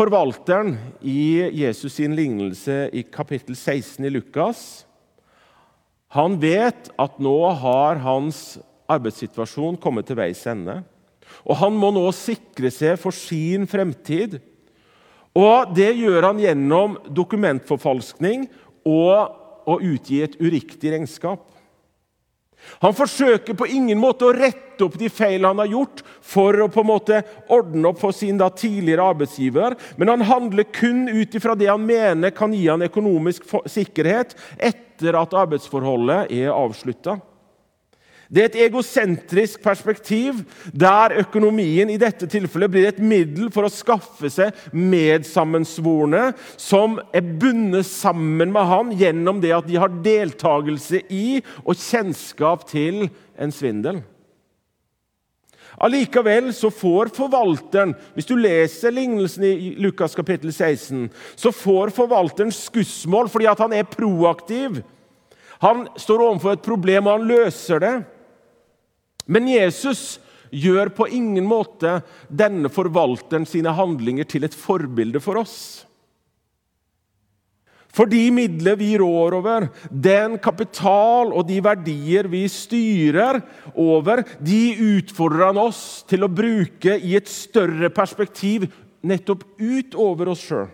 Forvalteren 0.00 0.78
i 1.04 1.44
Jesus 1.52 1.98
sin 1.98 2.14
lignelse 2.16 2.86
i 2.96 3.02
kapittel 3.04 3.52
16 3.52 4.06
i 4.08 4.12
Lukas 4.14 4.60
han 6.16 6.38
vet 6.40 6.88
at 6.96 7.18
nå 7.20 7.34
har 7.60 8.00
hans 8.00 8.38
arbeidssituasjon 8.88 9.76
kommet 9.76 10.08
til 10.08 10.16
veis 10.16 10.40
ende. 10.48 10.78
Og 11.44 11.60
Han 11.60 11.76
må 11.76 11.90
nå 11.92 12.06
sikre 12.16 12.72
seg 12.72 12.96
for 13.02 13.12
sin 13.12 13.68
fremtid. 13.68 14.38
Og 15.36 15.76
Det 15.76 15.92
gjør 16.00 16.30
han 16.30 16.40
gjennom 16.40 16.96
dokumentforfalskning 17.04 18.48
og 18.88 19.68
å 19.68 19.78
utgi 19.84 20.22
et 20.24 20.40
uriktig 20.40 20.96
regnskap. 20.96 21.44
Han 22.80 22.96
forsøker 22.96 23.56
på 23.56 23.68
ingen 23.68 23.98
måte 24.00 24.28
å 24.28 24.34
rette 24.34 24.84
opp 24.84 24.96
de 25.00 25.10
feil 25.12 25.44
han 25.44 25.60
har 25.60 25.70
gjort, 25.70 26.02
for 26.24 26.56
å 26.64 26.68
på 26.72 26.84
en 26.84 26.90
måte 26.90 27.22
ordne 27.52 27.90
opp 27.90 28.00
for 28.00 28.16
sin 28.16 28.38
da 28.40 28.48
tidligere 28.52 29.10
arbeidsgiver, 29.12 29.76
men 30.00 30.12
han 30.12 30.24
handler 30.28 30.68
kun 30.72 31.06
ut 31.08 31.34
ifra 31.36 31.56
det 31.58 31.68
han 31.70 31.84
mener 31.84 32.32
kan 32.36 32.54
gi 32.56 32.66
han 32.68 32.86
økonomisk 32.86 33.48
sikkerhet 33.68 34.36
etter 34.56 35.18
at 35.20 35.36
arbeidsforholdet 35.36 36.32
er 36.32 36.54
avslutta. 36.54 37.18
Det 38.30 38.42
er 38.42 38.46
et 38.46 38.58
egosentrisk 38.68 39.58
perspektiv 39.64 40.44
der 40.70 41.16
økonomien 41.18 41.90
i 41.90 41.98
dette 41.98 42.28
tilfellet 42.30 42.70
blir 42.70 42.86
et 42.86 43.00
middel 43.02 43.48
for 43.50 43.66
å 43.66 43.72
skaffe 43.74 44.30
seg 44.30 44.54
medsammensvorne 44.70 46.28
som 46.54 47.00
er 47.10 47.26
bundet 47.26 47.88
sammen 47.88 48.54
med 48.54 48.68
han 48.70 48.92
gjennom 48.94 49.40
det 49.42 49.50
at 49.56 49.66
de 49.66 49.80
har 49.82 49.96
deltakelse 50.04 51.02
i 51.10 51.40
og 51.64 51.74
kjennskap 51.74 52.62
til 52.70 53.08
en 53.34 53.50
svindel. 53.54 53.98
Allikevel 55.80 56.52
så 56.54 56.70
får 56.70 57.10
forvalteren 57.16 57.96
Hvis 58.14 58.28
du 58.28 58.36
leser 58.38 58.94
lignelsen 58.94 59.46
i 59.48 59.74
Lukas 59.80 60.14
kapittel 60.14 60.52
16, 60.52 61.08
så 61.34 61.50
får 61.50 61.90
forvalteren 61.98 62.54
skussmål 62.54 63.30
fordi 63.32 63.50
han 63.58 63.74
er 63.74 63.90
proaktiv. 63.90 64.82
Han 65.60 65.86
står 65.98 66.24
overfor 66.28 66.54
et 66.54 66.64
problem, 66.64 67.06
og 67.06 67.18
han 67.18 67.28
løser 67.28 67.82
det. 67.82 67.94
Men 69.30 69.46
Jesus 69.50 70.18
gjør 70.50 70.90
på 70.94 71.06
ingen 71.14 71.46
måte 71.46 72.00
denne 72.26 72.70
forvalteren 72.72 73.46
sine 73.46 73.72
handlinger 73.76 74.26
til 74.26 74.46
et 74.46 74.56
forbilde 74.56 75.22
for 75.22 75.38
oss. 75.40 75.86
For 77.90 78.06
de 78.06 78.22
midler 78.30 78.76
vi 78.78 78.92
rår 78.98 79.34
over, 79.40 79.66
den 79.90 80.36
kapital 80.42 81.32
og 81.34 81.42
de 81.48 81.58
verdier 81.64 82.28
vi 82.30 82.44
styrer 82.50 83.40
over, 83.74 84.22
de 84.38 84.62
utfordrer 84.98 85.50
han 85.50 85.58
oss 85.58 86.04
til 86.10 86.22
å 86.22 86.30
bruke 86.30 86.94
i 87.02 87.16
et 87.18 87.30
større 87.30 87.90
perspektiv 87.94 88.68
nettopp 89.02 89.42
utover 89.58 90.30
oss 90.30 90.44
sjøl. 90.46 90.68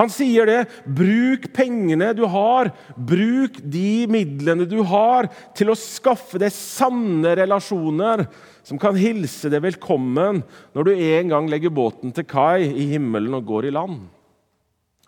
Han 0.00 0.08
sier 0.08 0.48
det. 0.48 0.60
Bruk 0.88 1.50
pengene 1.52 2.12
du 2.16 2.24
har, 2.30 2.70
bruk 2.96 3.58
de 3.60 4.06
midlene 4.08 4.64
du 4.68 4.78
har, 4.88 5.28
til 5.56 5.72
å 5.72 5.78
skaffe 5.78 6.40
deg 6.40 6.54
sanne 6.54 7.34
relasjoner 7.36 8.24
som 8.64 8.80
kan 8.80 8.96
hilse 8.96 9.50
deg 9.52 9.64
velkommen 9.66 10.40
når 10.72 10.88
du 10.88 10.92
en 10.94 11.34
gang 11.34 11.50
legger 11.50 11.74
båten 11.74 12.14
til 12.16 12.24
kai 12.28 12.64
i 12.70 12.88
himmelen 12.94 13.36
og 13.36 13.44
går 13.52 13.68
i 13.68 13.74
land. 13.76 14.06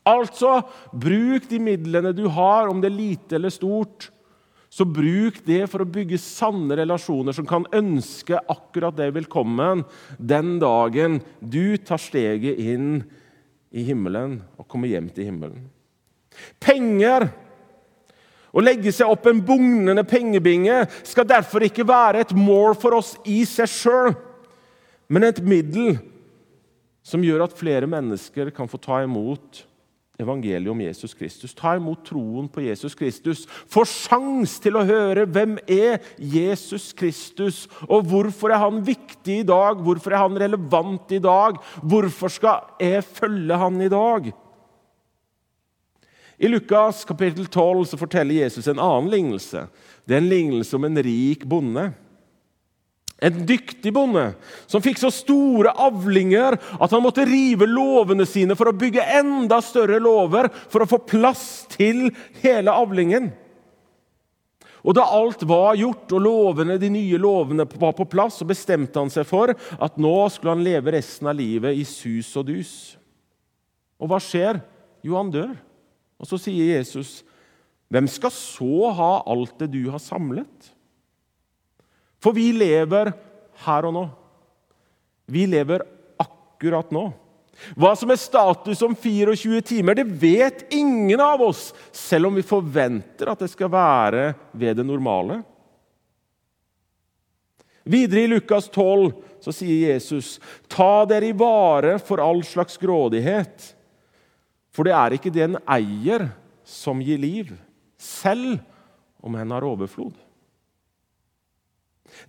Altså, 0.04 0.58
bruk 0.92 1.48
de 1.48 1.62
midlene 1.64 2.12
du 2.12 2.26
har, 2.28 2.68
om 2.68 2.82
det 2.82 2.90
er 2.90 2.98
lite 2.98 3.38
eller 3.38 3.54
stort. 3.54 4.10
Så 4.68 4.84
bruk 4.84 5.38
det 5.46 5.62
for 5.70 5.80
å 5.80 5.88
bygge 5.88 6.20
sanne 6.20 6.76
relasjoner 6.76 7.32
som 7.32 7.46
kan 7.48 7.64
ønske 7.72 8.36
akkurat 8.36 8.96
deg 8.98 9.14
velkommen 9.16 9.86
den 10.18 10.58
dagen 10.60 11.22
du 11.40 11.78
tar 11.80 12.02
steget 12.02 12.60
inn 12.60 12.98
i 13.00 13.23
himmelen 13.82 14.38
og 14.60 14.68
komme 14.70 14.86
hjem 14.86 15.08
til 15.10 15.26
himmelen. 15.26 15.66
Penger 16.62 17.26
å 18.54 18.62
legge 18.62 18.92
seg 18.94 19.10
opp 19.10 19.26
en 19.26 19.42
bugnende 19.42 20.04
pengebinge 20.06 20.84
skal 21.02 21.26
derfor 21.26 21.66
ikke 21.66 21.86
være 21.86 22.22
et 22.22 22.34
mål 22.38 22.76
for 22.78 22.94
oss 23.00 23.16
i 23.26 23.40
seg 23.48 23.70
sjøl, 23.70 24.12
men 25.10 25.26
et 25.26 25.40
middel 25.42 25.96
som 27.04 27.22
gjør 27.24 27.48
at 27.48 27.56
flere 27.58 27.88
mennesker 27.90 28.52
kan 28.54 28.70
få 28.70 28.78
ta 28.80 29.02
imot 29.04 29.64
evangeliet 30.20 30.70
om 30.70 30.80
Jesus 30.80 31.14
Kristus. 31.14 31.54
Ta 31.56 31.74
imot 31.76 32.04
troen 32.06 32.46
på 32.50 32.62
Jesus 32.64 32.94
Kristus. 32.94 33.44
Få 33.70 33.84
sjans 33.88 34.56
til 34.62 34.78
å 34.78 34.84
høre 34.86 35.26
hvem 35.26 35.56
er 35.66 35.98
Jesus 36.18 36.92
Kristus, 36.96 37.64
og 37.88 38.06
hvorfor 38.10 38.54
er 38.54 38.62
han 38.62 38.82
viktig 38.86 39.40
i 39.42 39.48
dag? 39.48 39.82
Hvorfor 39.82 40.14
er 40.14 40.24
han 40.24 40.38
relevant 40.40 41.14
i 41.14 41.22
dag? 41.22 41.58
Hvorfor 41.82 42.32
skal 42.32 42.80
jeg 42.82 43.04
følge 43.06 43.58
han 43.58 43.82
i 43.82 43.90
dag? 43.92 44.30
I 46.38 46.50
Lukas 46.50 47.04
kapittel 47.06 47.46
12 47.46 47.84
så 47.92 47.98
forteller 47.98 48.42
Jesus 48.42 48.66
en 48.68 48.82
annen 48.82 49.10
lignelse. 49.10 49.68
Det 50.04 50.16
er 50.16 50.22
en 50.22 50.32
lignelse 50.32 50.74
om 50.76 50.86
en 50.86 51.02
rik 51.06 51.46
bonde. 51.48 51.92
En 53.24 53.44
dyktig 53.48 53.92
bonde 53.96 54.26
som 54.68 54.82
fikk 54.84 54.98
så 55.00 55.08
store 55.14 55.72
avlinger 55.80 56.58
at 56.58 56.92
han 56.92 57.02
måtte 57.04 57.24
rive 57.24 57.68
låvene 57.70 58.26
sine 58.28 58.56
for 58.58 58.68
å 58.68 58.76
bygge 58.76 59.06
enda 59.16 59.62
større 59.64 60.00
låver 60.02 60.50
for 60.68 60.84
å 60.84 60.88
få 60.90 61.00
plass 61.08 61.64
til 61.72 62.10
hele 62.42 62.74
avlingen. 62.74 63.30
Og 64.84 64.92
Da 64.98 65.06
alt 65.16 65.40
var 65.48 65.78
gjort 65.80 66.12
og 66.12 66.20
lovene, 66.20 66.76
de 66.76 66.90
nye 66.92 67.18
lovene 67.20 67.64
var 67.80 67.94
på 67.96 68.04
plass, 68.04 68.42
så 68.42 68.44
bestemte 68.44 69.00
han 69.00 69.08
seg 69.12 69.24
for 69.24 69.54
at 69.56 69.96
nå 69.96 70.16
skulle 70.28 70.58
han 70.58 70.66
leve 70.66 70.92
resten 70.92 71.30
av 71.30 71.38
livet 71.38 71.72
i 71.80 71.86
sus 71.88 72.28
og 72.36 72.50
dus. 72.50 72.74
Og 73.96 74.10
hva 74.12 74.20
skjer? 74.20 74.60
Jo, 75.00 75.16
han 75.16 75.32
dør. 75.32 75.54
Og 76.20 76.28
så 76.28 76.36
sier 76.36 76.76
Jesus, 76.76 77.24
'Hvem 77.88 78.08
skal 78.08 78.30
så 78.30 78.92
ha 78.92 79.22
alt 79.26 79.58
det 79.58 79.70
du 79.72 79.90
har 79.90 80.00
samlet?' 80.00 80.73
For 82.24 82.32
vi 82.32 82.48
lever 82.56 83.12
her 83.66 83.90
og 83.90 83.92
nå. 83.92 84.06
Vi 85.28 85.44
lever 85.48 85.84
akkurat 86.20 86.88
nå. 86.94 87.10
Hva 87.78 87.92
som 87.94 88.10
er 88.10 88.18
status 88.18 88.80
om 88.82 88.96
24 88.96 89.60
timer, 89.68 89.98
det 89.98 90.06
vet 90.20 90.64
ingen 90.74 91.20
av 91.22 91.42
oss, 91.44 91.68
selv 91.94 92.30
om 92.30 92.38
vi 92.38 92.46
forventer 92.46 93.30
at 93.30 93.44
det 93.44 93.50
skal 93.52 93.70
være 93.70 94.32
ved 94.56 94.80
det 94.80 94.86
normale. 94.88 95.42
Videre 97.84 98.24
i 98.24 98.32
Lukas 98.32 98.66
12 98.72 99.12
så 99.44 99.52
sier 99.52 99.92
Jesus.: 99.92 100.38
Ta 100.72 101.04
dere 101.08 101.28
i 101.28 101.36
vare 101.36 101.98
for 102.00 102.22
all 102.24 102.40
slags 102.48 102.80
grådighet, 102.80 103.70
for 104.72 104.88
det 104.88 104.96
er 104.96 105.16
ikke 105.18 105.32
det 105.32 105.44
en 105.46 105.60
eier 105.68 106.30
som 106.64 107.02
gir 107.04 107.20
liv, 107.20 107.52
selv 108.00 108.56
om 109.22 109.36
en 109.36 109.52
har 109.52 109.68
overflod. 109.68 110.16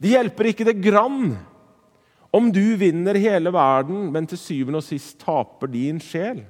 Det 0.02 0.14
hjelper 0.14 0.52
ikke 0.52 0.68
det 0.68 0.80
grann 0.84 1.36
om 2.36 2.52
du 2.52 2.76
vinner 2.76 3.16
hele 3.16 3.52
verden, 3.56 4.10
men 4.12 4.28
til 4.28 4.40
syvende 4.40 4.82
og 4.82 4.84
sist 4.84 5.22
taper 5.24 5.72
din 5.72 6.02
sjel. 6.04 6.42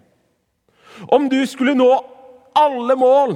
Om 1.13 1.27
du 1.29 1.37
skulle 1.45 1.75
nå 1.77 1.89
alle 2.57 2.95
mål, 2.97 3.35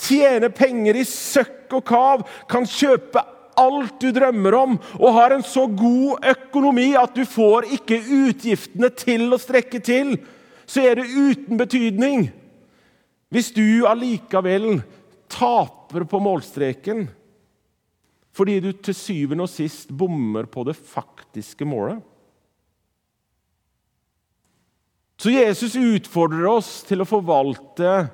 tjene 0.00 0.50
penger 0.52 0.98
i 1.00 1.06
søkk 1.08 1.78
og 1.78 1.84
kav, 1.88 2.24
kan 2.50 2.66
kjøpe 2.68 3.22
alt 3.60 3.96
du 4.02 4.10
drømmer 4.16 4.56
om, 4.56 4.76
og 4.98 5.16
har 5.16 5.34
en 5.34 5.44
så 5.46 5.66
god 5.68 6.26
økonomi 6.32 6.90
at 6.98 7.14
du 7.16 7.24
får 7.28 7.68
ikke 7.78 8.00
utgiftene 8.00 8.90
til 8.96 9.28
å 9.32 9.40
strekke 9.40 9.80
til, 9.84 10.16
så 10.68 10.84
er 10.86 11.00
det 11.00 11.08
uten 11.10 11.58
betydning 11.58 12.28
hvis 13.30 13.50
du 13.54 13.86
allikevel 13.86 14.80
taper 15.30 16.04
på 16.10 16.18
målstreken 16.22 17.04
fordi 18.40 18.56
du 18.64 18.70
til 18.72 18.96
syvende 18.96 19.44
og 19.44 19.52
sist 19.52 19.90
bommer 19.92 20.46
på 20.48 20.64
det 20.64 20.72
faktiske 20.78 21.66
målet. 21.68 22.00
Så 25.20 25.34
Jesus 25.34 25.76
utfordrer 25.76 26.46
oss 26.48 26.78
til 26.88 27.04
å 27.04 27.08
forvalte 27.08 28.06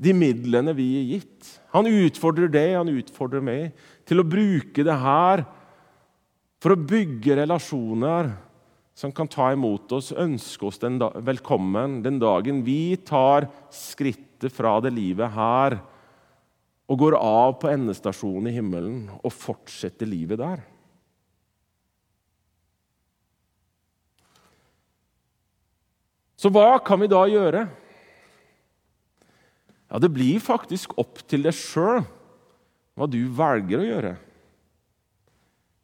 de 0.00 0.14
midlene 0.16 0.72
vi 0.72 0.86
er 0.96 1.10
gitt. 1.10 1.50
Han 1.74 1.90
utfordrer 1.90 2.48
deg, 2.48 2.78
han 2.78 2.88
utfordrer 2.88 3.44
meg, 3.44 3.74
til 4.08 4.22
å 4.22 4.24
bruke 4.24 4.86
det 4.86 4.96
her 5.02 5.44
for 6.62 6.72
å 6.72 6.80
bygge 6.80 7.36
relasjoner 7.42 8.32
som 8.96 9.12
kan 9.12 9.28
ta 9.30 9.50
imot 9.52 9.92
oss, 9.94 10.08
ønske 10.16 10.70
oss 10.70 10.80
den 10.80 10.96
velkommen 11.28 12.00
den 12.02 12.16
dagen 12.22 12.64
vi 12.64 12.96
tar 12.96 13.50
skrittet 13.74 14.54
fra 14.54 14.78
det 14.82 14.94
livet 14.96 15.36
her 15.36 15.76
og 16.88 17.00
går 17.02 17.18
av 17.20 17.58
på 17.60 17.68
endestasjonen 17.70 18.48
i 18.48 18.54
himmelen 18.56 18.98
og 19.20 19.34
fortsetter 19.34 20.08
livet 20.08 20.40
der. 20.40 20.62
Så 26.38 26.50
hva 26.54 26.78
kan 26.86 27.00
vi 27.02 27.10
da 27.10 27.24
gjøre? 27.28 27.66
Ja, 29.88 29.98
Det 29.98 30.10
blir 30.12 30.40
faktisk 30.40 30.94
opp 31.00 31.20
til 31.26 31.44
deg 31.44 31.56
sjøl 31.56 32.04
hva 32.98 33.06
du 33.10 33.20
velger 33.30 33.80
å 33.82 33.88
gjøre. 33.88 34.14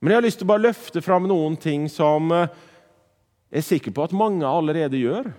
Men 0.00 0.12
jeg 0.12 0.18
har 0.18 0.26
lyst 0.26 0.40
til 0.40 0.46
å 0.46 0.52
bare 0.52 0.66
løfte 0.66 1.02
fram 1.04 1.28
noen 1.30 1.56
ting 1.56 1.86
som 1.88 2.28
eh, 2.34 2.50
jeg 3.54 3.62
er 3.62 3.66
sikker 3.68 3.94
på 3.94 4.04
at 4.04 4.16
mange 4.16 4.44
allerede 4.44 4.98
gjør. 4.98 5.30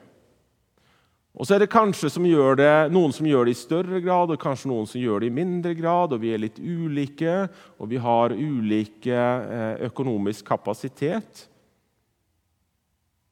Og 1.36 1.43
så 1.43 1.58
er 1.58 1.65
det 1.65 1.71
kanskje 1.74 2.08
som 2.13 2.24
det, 2.24 2.74
noen 2.95 3.12
som 3.12 3.28
gjør 3.28 3.48
det 3.48 3.56
i 3.56 3.60
større 3.60 4.00
grad, 4.00 4.32
og 4.32 4.39
kanskje 4.39 4.69
noen 4.71 4.88
som 4.88 5.02
gjør 5.02 5.19
det 5.19 5.28
i 5.28 5.36
mindre 5.36 5.74
grad. 5.76 6.13
og 6.15 6.21
Vi 6.21 6.32
er 6.32 6.39
litt 6.39 6.60
ulike, 6.60 7.50
og 7.78 7.91
vi 7.91 8.00
har 8.00 8.32
ulike 8.32 9.12
eh, 9.19 9.84
økonomisk 9.89 10.48
kapasitet. 10.48 11.43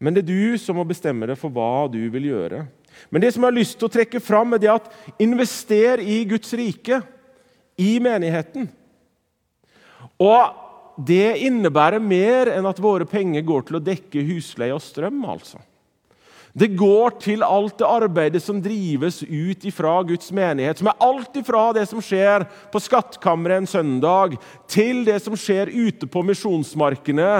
Men 0.03 0.15
det 0.15 0.25
er 0.25 0.33
du 0.33 0.59
som 0.59 0.75
må 0.75 0.83
bestemme 0.83 1.29
deg 1.29 1.39
for 1.39 1.53
hva 1.53 1.87
du 1.87 2.01
vil 2.11 2.27
gjøre. 2.33 2.65
Men 3.09 3.23
det 3.23 3.31
som 3.33 3.45
jeg 3.45 3.53
har 3.53 3.59
lyst 3.61 3.79
til 3.79 3.87
å 3.87 3.95
trekke 3.95 4.19
fram, 4.19 4.51
er 4.51 4.61
det 4.61 4.73
at 4.73 4.91
invester 5.23 6.03
i 6.03 6.19
Guds 6.27 6.51
rike, 6.59 6.99
i 7.79 7.95
menigheten. 8.03 8.67
Og 10.21 10.99
det 11.07 11.39
innebærer 11.47 12.03
mer 12.03 12.51
enn 12.51 12.67
at 12.69 12.83
våre 12.83 13.07
penger 13.09 13.47
går 13.47 13.69
til 13.69 13.79
å 13.79 13.87
dekke 13.87 14.27
husleie 14.27 14.75
og 14.75 14.83
strøm. 14.83 15.23
altså. 15.23 15.63
Det 16.53 16.67
går 16.77 17.15
til 17.23 17.41
alt 17.41 17.79
det 17.81 17.89
arbeidet 17.89 18.43
som 18.43 18.59
drives 18.61 19.23
ut 19.25 19.65
ifra 19.65 19.95
Guds 20.05 20.29
menighet, 20.29 20.77
som 20.77 20.91
er 20.91 20.99
alt 21.01 21.39
ifra 21.41 21.71
det 21.73 21.87
som 21.89 22.01
skjer 22.03 22.45
på 22.69 22.81
skattkammeret 22.83 23.63
en 23.63 23.69
søndag, 23.69 24.35
til 24.69 25.01
det 25.07 25.17
som 25.25 25.37
skjer 25.37 25.73
ute 25.73 26.05
på 26.05 26.21
misjonsmarkene. 26.27 27.31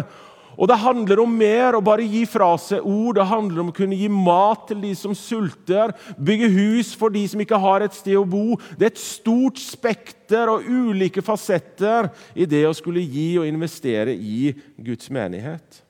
Og 0.57 0.67
Det 0.69 0.77
handler 0.81 1.21
om 1.21 1.37
mer 1.37 1.77
å 1.77 1.81
bare 1.81 2.05
gi 2.05 2.23
fra 2.29 2.51
seg 2.61 2.85
ord. 2.85 3.17
Det 3.17 3.25
handler 3.29 3.61
om 3.63 3.69
å 3.71 3.75
kunne 3.75 3.97
gi 3.97 4.09
mat 4.09 4.67
til 4.69 4.81
de 4.81 4.93
som 4.97 5.15
sulter, 5.17 5.93
bygge 6.17 6.49
hus 6.53 6.93
for 6.97 7.13
de 7.13 7.23
som 7.29 7.41
ikke 7.41 7.61
har 7.61 7.85
et 7.85 7.93
sted 7.97 8.17
å 8.17 8.25
bo. 8.25 8.59
Det 8.77 8.89
er 8.89 8.93
et 8.93 9.01
stort 9.01 9.61
spekter 9.61 10.49
og 10.53 10.65
ulike 10.65 11.25
fasetter 11.25 12.11
i 12.33 12.49
det 12.49 12.65
å 12.69 12.75
skulle 12.77 13.01
gi 13.01 13.33
og 13.41 13.49
investere 13.49 14.13
i 14.13 14.53
Guds 14.77 15.09
menighet. 15.13 15.82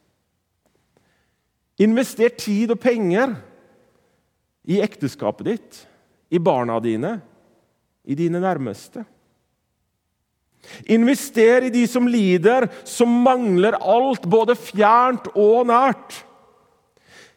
Invester 1.82 2.30
tid 2.38 2.74
og 2.76 2.82
penger 2.82 3.34
i 4.70 4.78
ekteskapet 4.84 5.48
ditt, 5.48 5.80
i 6.30 6.40
barna 6.40 6.78
dine, 6.84 7.18
i 8.06 8.16
dine 8.18 8.42
nærmeste. 8.44 9.04
Invester 10.94 11.68
i 11.68 11.72
de 11.74 11.84
som 11.90 12.08
lider, 12.08 12.70
som 12.88 13.10
mangler 13.26 13.76
alt, 13.80 14.28
både 14.30 14.56
fjernt 14.56 15.28
og 15.34 15.68
nært. 15.68 16.22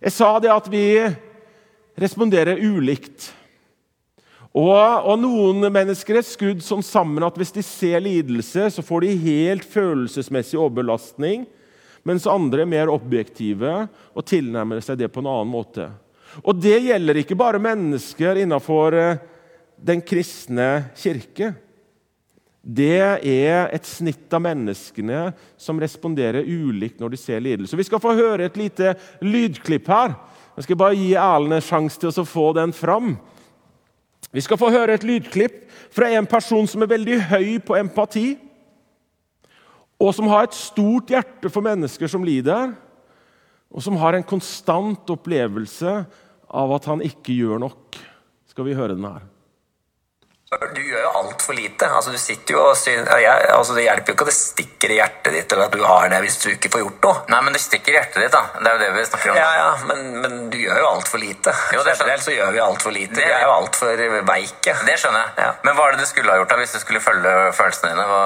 Jeg 0.03 0.14
sa 0.14 0.37
det 0.42 0.53
at 0.53 0.68
vi 0.70 0.85
responderer 1.99 2.61
ulikt. 2.61 3.33
Og, 4.57 4.72
og, 4.72 5.18
Noen 5.20 5.66
mennesker 5.68 6.16
er 6.16 6.25
skrudd 6.25 6.62
sånn 6.64 6.85
sammen 6.85 7.25
at 7.27 7.37
hvis 7.37 7.53
de 7.53 7.64
ser 7.64 8.01
lidelse, 8.05 8.70
så 8.72 8.85
får 8.85 9.05
de 9.05 9.16
helt 9.27 9.66
følelsesmessig 9.68 10.57
overbelastning, 10.61 11.44
mens 12.07 12.27
andre 12.31 12.62
er 12.62 12.71
mer 12.71 12.92
objektive 12.92 13.87
og 14.14 14.27
tilnærmer 14.27 14.83
seg 14.85 15.01
det 15.01 15.11
på 15.12 15.23
en 15.23 15.31
annen 15.33 15.51
måte. 15.51 15.88
Og 16.45 16.59
Det 16.61 16.79
gjelder 16.85 17.23
ikke 17.23 17.38
bare 17.38 17.62
mennesker 17.62 18.42
innenfor 18.42 18.97
eh, 18.97 19.23
den 19.77 20.03
kristne 20.05 20.92
kirke. 20.97 21.53
Det 22.66 22.99
er 22.99 23.69
et 23.75 23.87
snitt 23.87 24.33
av 24.35 24.42
menneskene 24.42 25.29
som 25.61 25.79
responderer 25.79 26.47
ulikt 26.47 26.99
når 26.99 27.14
de 27.14 27.21
ser 27.21 27.42
lidelse. 27.45 27.79
Vi 27.79 27.87
skal 27.87 28.03
få 28.03 28.16
høre 28.19 28.49
et 28.49 28.59
lite 28.59 28.97
lydklipp 29.23 29.87
her. 29.90 30.16
Jeg 30.57 30.66
skal 30.66 30.81
bare 30.81 30.99
gi 30.99 31.12
Erlend 31.14 31.59
en 31.59 31.62
sjanse 31.62 32.01
til 32.01 32.11
å 32.11 32.27
få 32.27 32.49
den 32.57 32.75
fram. 32.75 33.14
Vi 34.35 34.42
skal 34.42 34.59
få 34.59 34.73
høre 34.75 34.97
et 34.97 35.07
lydklipp 35.07 35.62
fra 35.95 36.11
en 36.16 36.27
person 36.27 36.66
som 36.69 36.83
er 36.83 36.90
veldig 36.90 37.21
høy 37.31 37.51
på 37.62 37.77
empati, 37.79 38.35
og 39.97 40.13
som 40.15 40.29
har 40.29 40.47
et 40.47 40.57
stort 40.57 41.11
hjerte 41.13 41.51
for 41.53 41.65
mennesker 41.65 42.11
som 42.11 42.25
lider, 42.27 42.75
og 43.73 43.83
som 43.83 43.97
har 44.01 44.17
en 44.17 44.27
konstant 44.27 45.09
opplevelse 45.13 45.95
av 46.47 46.75
at 46.77 46.87
han 46.89 47.03
ikke 47.05 47.35
gjør 47.35 47.63
nok. 47.65 47.99
Skal 48.49 48.69
vi 48.69 48.77
høre 48.77 48.95
den 48.95 49.09
her? 49.09 49.25
Du 50.77 50.81
gjør 50.83 51.03
jo 51.05 51.11
altfor 51.21 51.55
lite. 51.57 51.88
Altså, 51.90 52.12
du 52.14 52.19
sitter 52.21 52.55
jo 52.57 52.62
og 52.71 52.77
syn... 52.79 53.05
jeg, 53.07 53.47
altså, 53.53 53.75
Det 53.77 53.85
hjelper 53.87 54.12
jo 54.12 54.16
ikke 54.16 54.27
at 54.27 54.31
det 54.33 54.37
stikker 54.38 54.92
i 54.95 54.99
hjertet 55.01 55.35
ditt 55.35 55.53
eller 55.53 55.66
at 55.69 55.75
du 55.77 55.83
har 55.85 56.09
det 56.12 56.21
hvis 56.25 56.38
du 56.42 56.49
ikke 56.53 56.71
får 56.73 56.83
gjort 56.85 57.07
noe. 57.09 57.23
Nei, 57.33 57.40
men 57.47 57.57
det 57.57 57.62
stikker 57.64 57.92
i 57.95 57.99
hjertet 57.99 58.23
ditt, 58.25 58.33
da. 58.35 58.42
Det 58.61 58.71
er 58.71 58.77
jo 58.77 58.83
det 58.85 58.90
vi 58.97 59.05
snakker 59.11 59.33
om. 59.33 59.38
Ja, 59.40 59.51
ja, 59.61 59.69
men, 59.90 60.03
men 60.25 60.37
du 60.53 60.59
gjør 60.61 60.81
jo 60.83 60.88
altfor 60.95 61.23
lite. 61.23 61.55
Jo, 61.77 61.83
det. 61.87 61.97
Generelt 62.01 62.25
så 62.27 62.35
gjør 62.37 62.55
vi 62.57 62.62
altfor 62.66 62.95
lite. 62.97 63.14
Det- 63.21 63.27
Vi 63.27 63.35
er 63.37 63.45
jo 63.47 63.53
altfor 63.57 64.05
veike. 64.31 64.77
Det 64.87 64.97
skjønner 65.03 65.25
jeg. 65.25 65.35
Ja. 65.45 65.51
Men 65.66 65.77
hva 65.79 65.88
er 65.88 65.97
det 65.97 66.05
du 66.07 66.11
skulle 66.11 66.33
ha 66.33 66.38
gjort 66.40 66.55
da, 66.55 66.59
hvis 66.62 66.77
du 66.77 66.81
skulle 66.83 67.03
følge 67.05 67.35
følelsene 67.59 67.92
dine? 67.92 68.07
Hva, 68.11 68.23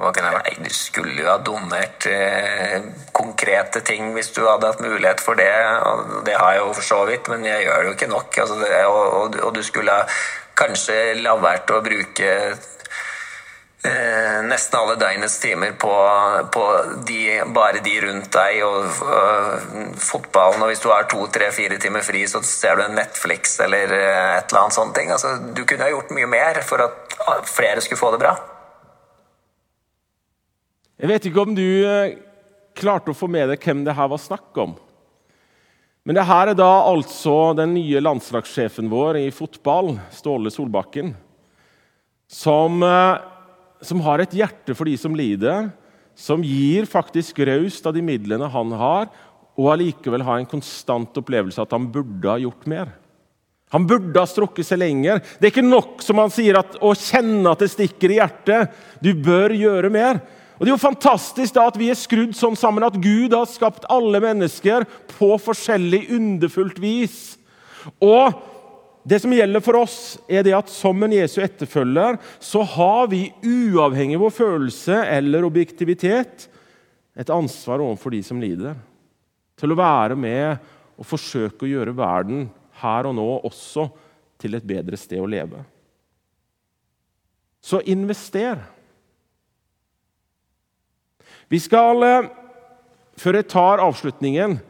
hva 0.00 0.12
kunne 0.16 0.32
jeg 0.32 0.38
vært? 0.38 0.62
Du 0.68 0.74
skulle 0.78 1.16
jo 1.22 1.28
ha 1.30 1.36
donert 1.50 2.06
eh, 2.10 2.80
konkrete 3.16 3.82
ting 3.86 4.12
hvis 4.16 4.32
du 4.36 4.44
hadde 4.46 4.70
hatt 4.72 4.80
mulighet 4.84 5.20
for 5.24 5.38
det. 5.38 5.50
Og 5.90 6.20
det 6.26 6.36
har 6.38 6.54
jeg 6.56 6.62
jo 6.64 6.72
for 6.78 6.86
så 6.92 7.00
vidt, 7.08 7.28
men 7.32 7.44
jeg 7.48 7.66
gjør 7.66 7.82
det 7.82 7.90
jo 7.92 7.96
ikke 7.98 8.10
nok. 8.12 8.38
Altså, 8.44 8.58
det, 8.62 8.72
og, 8.86 9.02
og, 9.22 9.40
og 9.48 9.54
du 9.58 9.62
skulle 9.66 9.94
ha 9.94 10.06
kanskje 10.58 10.98
la 11.22 11.36
være 11.38 11.76
å 11.76 11.84
bruke 11.84 12.32
eh, 13.86 14.38
nesten 14.48 14.78
alle 14.78 14.96
døgnets 15.00 15.38
timer 15.42 15.74
på, 15.80 15.92
på 16.54 16.64
de, 17.08 17.20
bare 17.54 17.82
de 17.84 17.94
rundt 18.04 18.30
deg 18.34 18.62
og 18.66 19.02
øh, 19.06 19.94
fotballen. 20.02 20.62
Og 20.64 20.72
hvis 20.72 20.82
du 20.84 20.90
har 20.92 21.08
to, 21.10 21.24
tre, 21.34 21.50
fire 21.54 21.78
timer 21.80 22.06
fri, 22.06 22.24
så 22.30 22.42
ser 22.46 22.78
du 22.78 22.86
en 22.86 22.98
Netflix 22.98 23.58
eller 23.64 23.94
eh, 23.94 24.36
et 24.38 24.50
eller 24.50 24.64
annet 24.64 24.78
sånt. 24.78 25.02
Altså, 25.06 25.36
du 25.54 25.64
kunne 25.64 25.86
ha 25.86 25.92
gjort 25.94 26.14
mye 26.16 26.30
mer 26.30 26.62
for 26.66 26.84
at 26.86 27.18
ah, 27.26 27.42
flere 27.46 27.84
skulle 27.84 28.00
få 28.00 28.12
det 28.16 28.22
bra. 28.24 28.36
Jeg 30.98 31.12
vet 31.12 31.30
ikke 31.30 31.46
om 31.46 31.54
du 31.54 31.68
eh, 31.86 32.18
klarte 32.78 33.12
å 33.12 33.16
få 33.16 33.30
med 33.30 33.52
deg 33.52 33.62
hvem 33.62 33.84
det 33.86 33.94
her 33.94 34.10
var 34.10 34.22
snakk 34.22 34.58
om. 34.58 34.74
Men 36.06 36.16
det 36.16 36.26
her 36.28 36.50
er 36.50 36.58
da 36.58 36.68
altså 36.88 37.54
den 37.58 37.74
nye 37.76 38.00
landslagssjefen 38.02 38.88
vår 38.90 39.20
i 39.20 39.26
fotball, 39.34 39.96
Ståle 40.14 40.52
Solbakken, 40.52 41.12
som, 42.28 42.82
eh, 42.82 43.18
som 43.82 44.00
har 44.04 44.22
et 44.22 44.36
hjerte 44.36 44.76
for 44.76 44.88
de 44.88 44.96
som 45.00 45.16
lider, 45.16 45.70
som 46.18 46.42
gir 46.42 46.88
faktisk 46.88 47.38
raust 47.46 47.86
av 47.86 47.94
de 47.94 48.02
midlene 48.02 48.48
han 48.50 48.72
har, 48.74 49.10
og 49.58 49.72
allikevel 49.74 50.22
har 50.22 50.38
en 50.38 50.48
konstant 50.48 51.18
opplevelse 51.18 51.62
at 51.62 51.74
han 51.74 51.86
burde 51.90 52.30
ha 52.30 52.38
gjort 52.42 52.66
mer. 52.70 52.90
Han 53.74 53.84
burde 53.86 54.16
ha 54.16 54.26
strukket 54.28 54.66
seg 54.66 54.80
lenger. 54.80 55.20
Det 55.38 55.48
er 55.48 55.52
ikke 55.52 55.66
nok 55.66 56.00
som 56.04 56.20
han 56.22 56.32
sier 56.32 56.56
at, 56.60 56.78
å 56.80 56.94
kjenne 56.96 57.50
at 57.52 57.60
det 57.60 57.70
stikker 57.72 58.14
i 58.14 58.20
hjertet. 58.20 58.72
Du 59.04 59.10
bør 59.12 59.52
gjøre 59.52 59.90
mer. 59.92 60.22
Og 60.58 60.64
Det 60.64 60.72
er 60.72 60.74
jo 60.74 60.82
fantastisk 60.82 61.54
da 61.54 61.68
at 61.70 61.78
vi 61.78 61.88
er 61.92 61.98
skrudd 61.98 62.34
sånn 62.34 62.58
sammen 62.58 62.86
at 62.86 62.98
Gud 62.98 63.34
har 63.34 63.46
skapt 63.46 63.86
alle 63.92 64.18
mennesker 64.22 64.86
på 65.14 65.30
forskjellig 65.38 66.08
underfullt 66.16 66.80
vis. 66.82 67.36
Og 68.02 68.34
det 69.08 69.20
som 69.22 69.32
gjelder 69.32 69.62
for 69.64 69.78
oss, 69.78 70.18
er 70.26 70.42
det 70.44 70.56
at 70.58 70.70
som 70.72 70.98
en 71.06 71.14
Jesu 71.14 71.38
etterfølger 71.44 72.18
så 72.42 72.64
har 72.74 73.06
vi, 73.12 73.28
uavhengig 73.46 74.18
av 74.18 74.26
vår 74.26 74.34
følelse 74.34 74.98
eller 75.14 75.46
objektivitet, 75.46 76.48
et 77.18 77.30
ansvar 77.34 77.80
overfor 77.82 78.14
de 78.14 78.20
som 78.26 78.42
lider. 78.42 78.74
Til 79.58 79.72
å 79.72 79.78
være 79.78 80.18
med 80.18 80.58
og 80.98 81.06
forsøke 81.06 81.64
å 81.64 81.70
gjøre 81.70 81.96
verden 81.98 82.48
her 82.82 83.08
og 83.08 83.14
nå 83.18 83.28
også 83.46 83.88
til 84.38 84.58
et 84.58 84.66
bedre 84.66 84.98
sted 84.98 85.22
å 85.22 85.30
leve. 85.30 85.62
Så 87.62 87.80
invester. 87.86 88.60
Vi 91.48 91.58
skal, 91.58 92.02
eh, 92.02 92.28
før 93.16 93.34
jeg 93.34 93.48
tar 93.48 93.80
avslutningen 93.84 94.60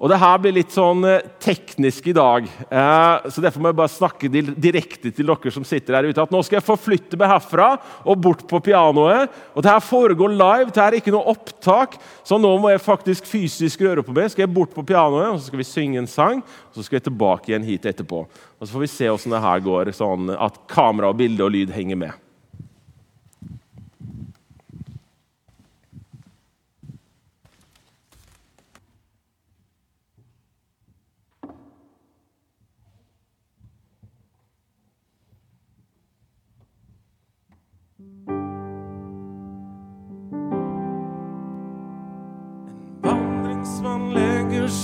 og 0.00 0.08
det 0.08 0.16
her 0.16 0.38
blir 0.40 0.54
litt 0.56 0.72
sånn 0.72 1.02
eh, 1.04 1.26
teknisk 1.44 2.06
i 2.08 2.14
dag, 2.16 2.46
eh, 2.48 3.26
så 3.28 3.42
derfor 3.44 3.60
må 3.60 3.68
jeg 3.68 3.76
bare 3.82 3.92
snakke 3.92 4.30
direkte 4.32 5.12
til 5.12 5.28
dere 5.28 5.52
som 5.52 5.66
sitter 5.68 5.98
der 5.98 6.08
ute. 6.08 6.24
at 6.24 6.32
Nå 6.32 6.40
skal 6.46 6.56
jeg 6.56 6.64
forflytte 6.64 7.18
meg 7.20 7.28
herfra 7.28 7.74
og 8.08 8.22
bort 8.24 8.46
på 8.48 8.62
pianoet. 8.64 9.28
og 9.52 9.60
Det 9.60 9.74
her 9.74 9.84
foregår 9.84 10.32
live, 10.32 10.70
det 10.70 10.80
her 10.80 10.96
er 10.96 10.98
ikke 11.02 11.12
noe 11.12 11.34
opptak, 11.34 11.98
så 12.24 12.40
nå 12.40 12.54
må 12.62 12.72
jeg 12.72 12.80
faktisk 12.80 13.28
fysisk 13.28 13.84
røre 13.84 14.06
på 14.06 14.16
meg. 14.16 14.32
skal 14.32 14.46
jeg 14.46 14.54
bort 14.56 14.72
på 14.72 14.86
pianoet, 14.88 15.34
og 15.34 15.36
så 15.36 15.50
skal 15.50 15.60
vi 15.60 15.68
synge 15.68 16.00
en 16.00 16.08
sang, 16.08 16.40
og 16.40 16.80
så 16.80 16.86
skal 16.86 16.96
jeg 16.96 17.08
tilbake 17.10 17.52
igjen 17.52 17.68
hit 17.68 17.84
etterpå. 17.92 18.24
Og 18.24 18.64
Så 18.64 18.72
får 18.72 18.86
vi 18.86 18.92
se 18.96 19.12
åssen 19.12 19.36
det 19.36 19.44
her 19.44 19.60
går, 19.60 19.92
sånn 19.92 20.32
at 20.32 20.64
kamera, 20.66 21.12
og 21.12 21.20
bilde 21.20 21.44
og 21.44 21.52
lyd 21.52 21.76
henger 21.76 22.00
med. 22.08 22.29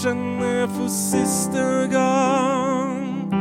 Legger 0.05 0.69
for 0.69 0.89
siste 0.89 1.89
gang. 1.91 3.33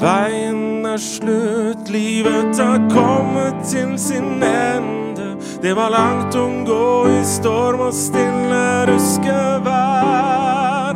Veien 0.00 0.86
er 0.86 0.98
slutt, 0.98 1.88
livet 1.88 2.58
har 2.58 2.80
kommet 2.90 3.54
til 3.64 3.98
sin 3.98 4.42
ende. 4.42 5.36
Det 5.62 5.76
var 5.76 5.90
langt 5.90 6.34
å 6.36 6.48
gå 6.66 7.08
i 7.08 7.24
storm 7.24 7.80
og 7.88 7.94
stille 7.94 8.86
ruskevær. 8.90 10.94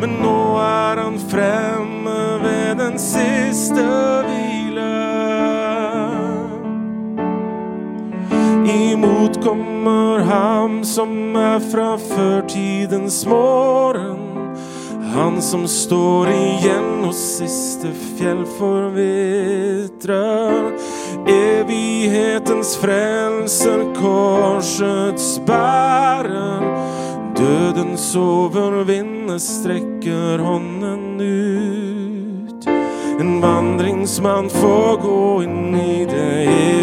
Men 0.00 0.10
nå 0.22 0.56
er 0.62 0.96
han 1.02 1.18
fremme 1.30 2.38
ved 2.42 2.78
den 2.78 2.98
siste 2.98 3.84
hvile. 4.24 4.90
Imot 8.70 9.42
kommer 9.44 10.22
ham 10.24 10.69
som 10.84 11.36
er 11.36 11.60
fra 11.70 11.98
førtidens 11.98 13.26
morgen. 13.26 14.56
Han 15.14 15.42
som 15.42 15.66
står 15.68 16.28
igjen 16.30 17.04
og 17.08 17.14
siste 17.16 17.90
fjell 18.16 18.44
forvitrer. 18.58 20.10
Evighetens 21.26 22.76
frelser, 22.78 23.84
korsets 23.98 25.40
bærer. 25.46 26.62
Dødens 27.36 28.16
overvinner 28.16 29.38
strekker 29.42 30.38
hånden 30.44 31.20
ut. 31.20 32.68
En 33.20 33.40
vandringsmann 33.42 34.50
får 34.50 34.96
gå 35.02 35.42
inn 35.42 35.74
i 35.76 36.04
det 36.08 36.30
evige 36.46 36.79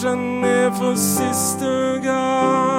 seg 0.00 0.16
ned 0.16 0.72
for 0.78 0.94
siste 0.96 2.00
gang. 2.02 2.69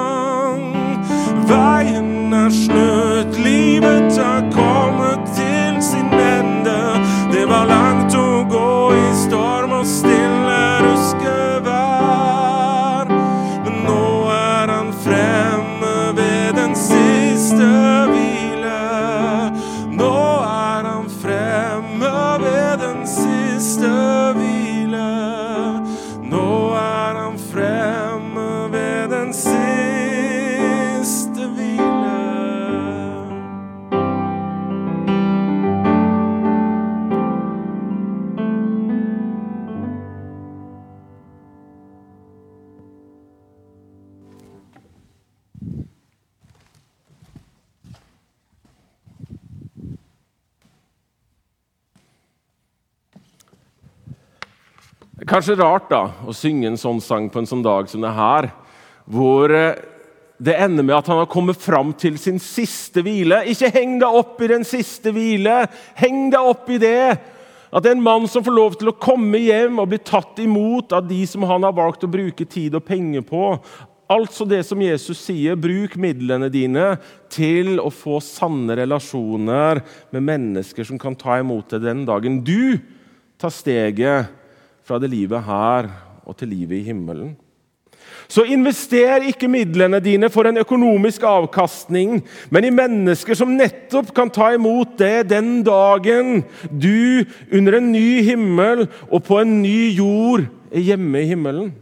Det 55.22 55.28
er 55.28 55.36
kanskje 55.36 55.54
rart 55.54 55.84
da, 55.86 56.00
å 56.26 56.32
synge 56.34 56.66
en 56.66 56.76
sånn 56.80 56.96
sang 56.98 57.28
på 57.30 57.38
en 57.38 57.46
sånn 57.46 57.60
dag 57.62 57.86
som 57.86 58.02
det 58.02 58.10
her, 58.10 58.48
hvor 59.06 59.52
eh, 59.54 59.76
det 60.42 60.56
ender 60.64 60.82
med 60.82 60.96
at 60.96 61.10
han 61.12 61.20
har 61.20 61.28
kommet 61.30 61.62
fram 61.62 61.92
til 61.94 62.16
sin 62.18 62.40
siste 62.42 63.04
hvile. 63.06 63.38
Ikke 63.52 63.70
heng 63.70 64.00
deg 64.00 64.18
opp 64.18 64.42
i 64.42 64.48
den 64.50 64.66
siste 64.66 65.12
hvile! 65.14 65.60
Heng 66.00 66.24
deg 66.34 66.48
opp 66.50 66.66
i 66.74 66.80
det! 66.82 67.04
At 67.70 67.86
det 67.86 67.92
er 67.92 67.96
en 68.00 68.02
mann 68.02 68.26
som 68.26 68.42
får 68.42 68.56
lov 68.58 68.74
til 68.80 68.90
å 68.90 68.96
komme 68.98 69.44
hjem 69.44 69.78
og 69.78 69.92
bli 69.94 70.02
tatt 70.02 70.42
imot 70.42 70.90
av 70.98 71.06
de 71.06 71.20
som 71.30 71.46
han 71.46 71.68
har 71.70 71.78
valgt 71.78 72.02
å 72.02 72.10
bruke 72.10 72.42
tid 72.42 72.74
og 72.74 72.82
penger 72.90 73.22
på. 73.30 73.54
Altså 74.10 74.42
det 74.42 74.64
som 74.66 74.82
Jesus 74.82 75.22
sier, 75.22 75.54
bruk 75.54 75.94
midlene 76.02 76.50
dine 76.50 76.96
til 77.30 77.76
å 77.78 77.94
få 77.94 78.18
sanne 78.26 78.74
relasjoner 78.82 79.86
med 80.10 80.30
mennesker 80.34 80.90
som 80.90 80.98
kan 80.98 81.14
ta 81.14 81.38
imot 81.38 81.70
deg 81.70 81.86
den 81.86 82.06
dagen 82.10 82.42
du 82.42 82.80
tar 83.38 83.54
steget 83.54 84.41
fra 84.92 85.00
det 85.00 85.08
livet 85.08 85.40
her 85.46 85.88
og 86.28 86.36
til 86.36 86.52
livet 86.52 86.82
i 86.82 86.90
himmelen. 86.90 87.32
Så 88.28 88.44
invester 88.48 89.24
ikke 89.28 89.48
midlene 89.50 90.00
dine 90.04 90.28
for 90.32 90.48
en 90.48 90.60
økonomisk 90.60 91.24
avkastning, 91.28 92.20
men 92.52 92.66
i 92.68 92.72
mennesker 92.72 93.36
som 93.36 93.54
nettopp 93.56 94.12
kan 94.16 94.30
ta 94.32 94.50
imot 94.54 94.94
det 95.00 95.30
den 95.32 95.62
dagen 95.64 96.42
du 96.68 97.24
under 97.52 97.78
en 97.78 97.88
ny 97.92 98.20
himmel 98.26 98.84
og 99.08 99.24
på 99.26 99.40
en 99.40 99.54
ny 99.64 99.94
jord 99.96 100.44
er 100.72 100.84
hjemme 100.92 101.24
i 101.24 101.30
himmelen. 101.32 101.72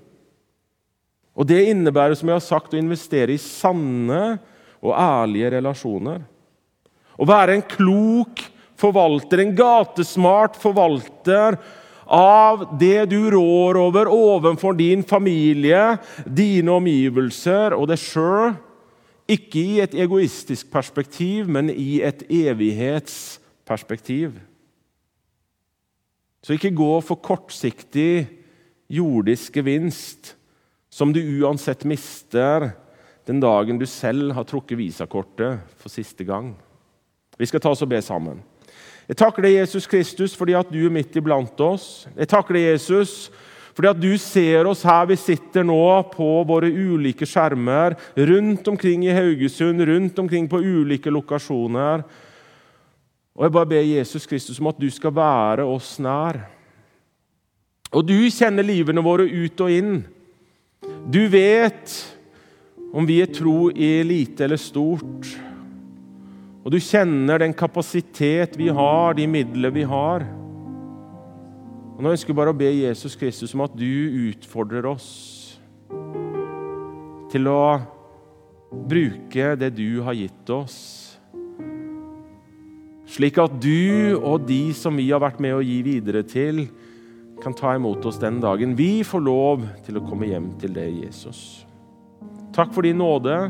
Og 1.35 1.47
Det 1.51 1.61
innebærer 1.73 2.15
som 2.19 2.31
jeg 2.31 2.39
har 2.39 2.47
sagt, 2.47 2.75
å 2.75 2.79
investere 2.79 3.35
i 3.35 3.43
sanne 3.43 4.39
og 4.83 4.95
ærlige 4.95 5.55
relasjoner. 5.57 6.23
Å 7.19 7.27
være 7.27 7.59
en 7.59 7.67
klok 7.75 8.43
forvalter, 8.81 9.43
en 9.43 9.55
gatesmart 9.57 10.59
forvalter 10.61 11.59
av 12.11 12.65
det 12.81 13.05
du 13.13 13.31
rår 13.31 13.77
over 13.79 14.09
overfor 14.11 14.75
din 14.75 15.05
familie, 15.07 15.99
dine 16.27 16.73
omgivelser 16.75 17.71
og 17.77 17.87
deg 17.93 18.01
sjøl. 18.03 18.57
Ikke 19.31 19.63
i 19.63 19.79
et 19.85 19.95
egoistisk 19.95 20.73
perspektiv, 20.73 21.47
men 21.47 21.71
i 21.71 22.01
et 22.03 22.25
evighetsperspektiv. 22.27 24.33
Så 26.43 26.57
ikke 26.57 26.75
gå 26.75 27.01
for 27.05 27.21
kortsiktig 27.23 28.27
jordisk 28.91 29.55
gevinst, 29.61 30.35
som 30.91 31.15
du 31.15 31.21
uansett 31.23 31.85
mister 31.87 32.73
den 33.29 33.39
dagen 33.39 33.79
du 33.79 33.87
selv 33.87 34.33
har 34.35 34.45
trukket 34.49 34.79
visakortet 34.81 35.61
for 35.79 35.89
siste 35.93 36.25
gang. 36.27 36.57
Vi 37.39 37.47
skal 37.47 37.61
ta 37.63 37.71
oss 37.71 37.83
og 37.87 37.93
be 37.93 38.03
sammen. 38.03 38.43
Jeg 39.11 39.19
takker 39.19 39.43
deg, 39.43 39.57
Jesus 39.59 39.89
Kristus, 39.91 40.37
fordi 40.39 40.55
at 40.55 40.69
du 40.71 40.85
er 40.85 40.93
midt 40.95 41.17
iblant 41.19 41.59
oss. 41.67 42.07
Jeg 42.15 42.31
takker 42.31 42.55
deg, 42.55 42.69
Jesus, 42.69 43.27
fordi 43.75 43.91
at 43.91 43.99
du 43.99 44.13
ser 44.23 44.69
oss 44.71 44.85
her 44.87 45.09
vi 45.11 45.17
sitter 45.19 45.67
nå 45.67 45.83
på 46.13 46.29
våre 46.47 46.71
ulike 46.71 47.27
skjermer 47.27 47.97
rundt 48.15 48.71
omkring 48.71 49.09
i 49.09 49.17
Haugesund, 49.17 49.83
rundt 49.83 50.23
omkring 50.23 50.47
på 50.47 50.63
ulike 50.63 51.11
lokasjoner. 51.11 52.07
Og 53.35 53.45
Jeg 53.49 53.57
bare 53.59 53.71
ber 53.73 53.83
Jesus 53.83 54.31
Kristus 54.31 54.63
om 54.63 54.71
at 54.71 54.79
du 54.79 54.87
skal 54.95 55.17
være 55.19 55.67
oss 55.67 55.97
nær. 55.99 56.45
Og 57.91 58.07
du 58.07 58.15
kjenner 58.31 58.63
livene 58.63 59.03
våre 59.03 59.27
ut 59.27 59.67
og 59.67 59.75
inn. 59.75 60.05
Du 61.11 61.25
vet 61.27 61.99
om 62.95 63.03
vi 63.11 63.19
er 63.25 63.35
tro 63.35 63.73
i 63.75 63.97
lite 64.07 64.47
eller 64.47 64.61
stort. 64.61 65.50
Og 66.61 66.75
du 66.75 66.77
kjenner 66.83 67.41
den 67.41 67.55
kapasitet 67.57 68.57
vi 68.61 68.69
har, 68.69 69.15
de 69.17 69.25
midler 69.31 69.73
vi 69.73 69.85
har. 69.89 70.27
Og 71.97 72.03
Nå 72.05 72.13
ønsker 72.13 72.33
jeg 72.33 72.41
bare 72.41 72.53
å 72.53 72.57
be 72.57 72.69
Jesus 72.69 73.17
Kristus 73.17 73.55
om 73.57 73.65
at 73.65 73.77
du 73.77 74.29
utfordrer 74.29 74.89
oss 74.89 75.09
til 77.31 77.49
å 77.49 77.81
bruke 78.71 79.55
det 79.59 79.71
du 79.77 80.03
har 80.05 80.17
gitt 80.19 80.53
oss, 80.53 80.77
slik 83.11 83.41
at 83.43 83.57
du 83.63 84.17
og 84.19 84.45
de 84.47 84.71
som 84.77 84.97
vi 84.99 85.09
har 85.11 85.23
vært 85.23 85.41
med 85.43 85.57
å 85.57 85.65
gi 85.65 85.81
videre 85.87 86.23
til, 86.27 86.67
kan 87.41 87.57
ta 87.57 87.73
imot 87.75 88.05
oss 88.07 88.21
den 88.21 88.37
dagen 88.43 88.77
vi 88.77 89.01
får 89.07 89.23
lov 89.25 89.65
til 89.87 89.97
å 89.97 90.05
komme 90.05 90.29
hjem 90.29 90.53
til 90.61 90.75
deg, 90.77 91.01
Jesus. 91.07 91.65
Takk 92.55 92.75
for 92.75 92.85
din 92.85 93.01
nåde. 93.01 93.49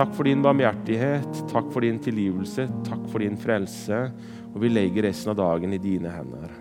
Takk 0.00 0.14
for 0.16 0.24
din 0.24 0.40
barmhjertighet, 0.40 1.42
takk 1.50 1.66
for 1.74 1.84
din 1.84 1.98
tilgivelse, 2.00 2.64
takk 2.86 3.02
for 3.12 3.20
din 3.20 3.34
frelse. 3.36 3.98
Og 4.54 4.62
vi 4.62 4.70
legger 4.72 5.04
resten 5.10 5.34
av 5.34 5.36
dagen 5.42 5.76
i 5.76 5.82
dine 5.82 6.08
hender. 6.14 6.54